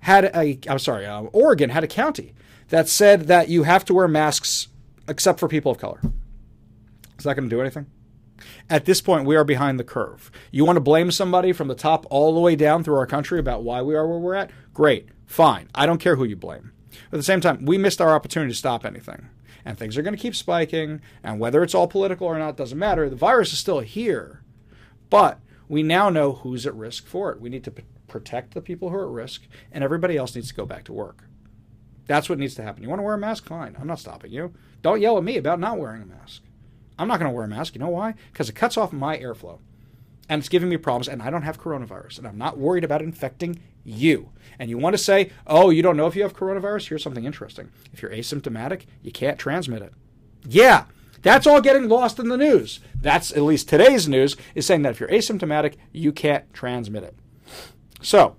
[0.00, 2.34] had a, I'm sorry, uh, Oregon had a county
[2.68, 4.68] that said that you have to wear masks
[5.08, 6.00] except for people of color.
[7.18, 7.86] Is that going to do anything?
[8.68, 10.30] At this point, we are behind the curve.
[10.50, 13.38] You want to blame somebody from the top all the way down through our country
[13.38, 14.50] about why we are where we're at?
[14.72, 15.68] Great, fine.
[15.74, 16.72] I don't care who you blame.
[17.10, 19.28] But at the same time, we missed our opportunity to stop anything.
[19.64, 21.00] And things are going to keep spiking.
[21.22, 23.08] And whether it's all political or not doesn't matter.
[23.08, 24.42] The virus is still here.
[25.10, 25.38] But
[25.68, 27.40] we now know who's at risk for it.
[27.40, 29.42] We need to p- protect the people who are at risk,
[29.72, 31.24] and everybody else needs to go back to work.
[32.06, 32.82] That's what needs to happen.
[32.82, 33.46] You want to wear a mask?
[33.46, 33.76] Fine.
[33.80, 34.52] I'm not stopping you.
[34.82, 36.42] Don't yell at me about not wearing a mask.
[36.98, 37.74] I'm not going to wear a mask.
[37.74, 38.14] You know why?
[38.32, 39.58] Because it cuts off my airflow.
[40.28, 43.02] And it's giving me problems, and I don't have coronavirus, and I'm not worried about
[43.02, 44.30] infecting you.
[44.58, 46.88] And you want to say, oh, you don't know if you have coronavirus?
[46.88, 47.70] Here's something interesting.
[47.92, 49.92] If you're asymptomatic, you can't transmit it.
[50.46, 50.86] Yeah,
[51.20, 52.80] that's all getting lost in the news.
[52.98, 57.16] That's at least today's news is saying that if you're asymptomatic, you can't transmit it.
[58.00, 58.36] So,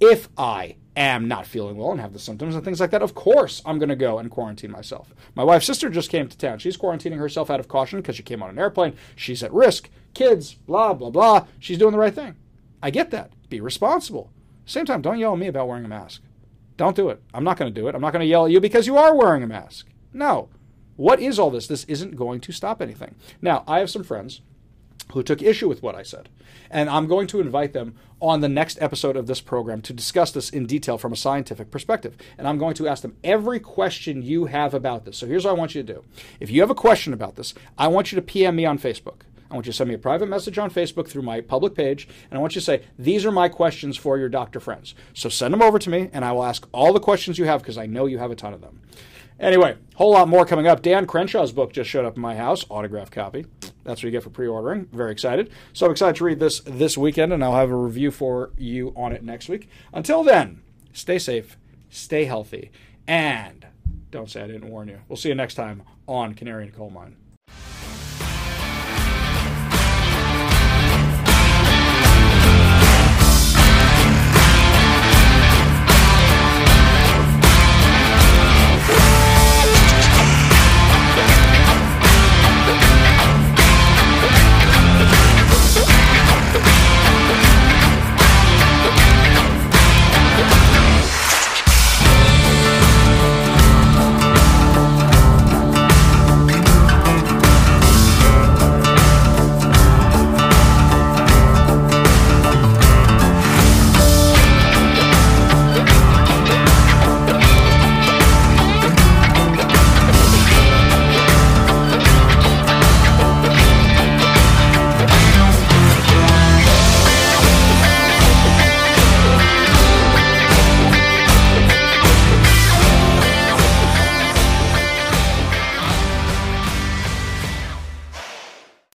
[0.00, 3.14] if I am not feeling well and have the symptoms and things like that, of
[3.14, 5.14] course I'm going to go and quarantine myself.
[5.34, 6.58] My wife's sister just came to town.
[6.58, 8.96] She's quarantining herself out of caution because she came on an airplane.
[9.14, 9.90] She's at risk.
[10.14, 11.46] Kids, blah, blah, blah.
[11.58, 12.36] She's doing the right thing.
[12.82, 13.32] I get that.
[13.48, 14.32] Be responsible.
[14.64, 16.22] Same time, don't yell at me about wearing a mask.
[16.76, 17.22] Don't do it.
[17.32, 17.94] I'm not going to do it.
[17.94, 19.86] I'm not going to yell at you because you are wearing a mask.
[20.12, 20.48] No.
[20.96, 21.66] What is all this?
[21.66, 23.14] This isn't going to stop anything.
[23.40, 24.40] Now, I have some friends
[25.12, 26.28] who took issue with what I said.
[26.70, 30.30] And I'm going to invite them on the next episode of this program to discuss
[30.32, 32.16] this in detail from a scientific perspective.
[32.38, 35.18] And I'm going to ask them every question you have about this.
[35.18, 36.04] So here's what I want you to do.
[36.40, 39.22] If you have a question about this, I want you to PM me on Facebook.
[39.50, 42.08] I want you to send me a private message on Facebook through my public page,
[42.30, 44.94] and I want you to say, These are my questions for your doctor friends.
[45.14, 47.62] So send them over to me, and I will ask all the questions you have
[47.62, 48.80] because I know you have a ton of them.
[49.38, 50.82] Anyway, whole lot more coming up.
[50.82, 53.46] Dan Crenshaw's book just showed up in my house, autograph copy.
[53.84, 54.86] That's what you get for pre-ordering.
[54.92, 55.50] Very excited.
[55.72, 58.92] So I'm excited to read this this weekend, and I'll have a review for you
[58.96, 59.68] on it next week.
[59.92, 60.62] Until then,
[60.92, 61.56] stay safe,
[61.90, 62.70] stay healthy,
[63.06, 63.66] and
[64.10, 65.00] don't say I didn't warn you.
[65.08, 67.16] We'll see you next time on Canary and Coal Mine.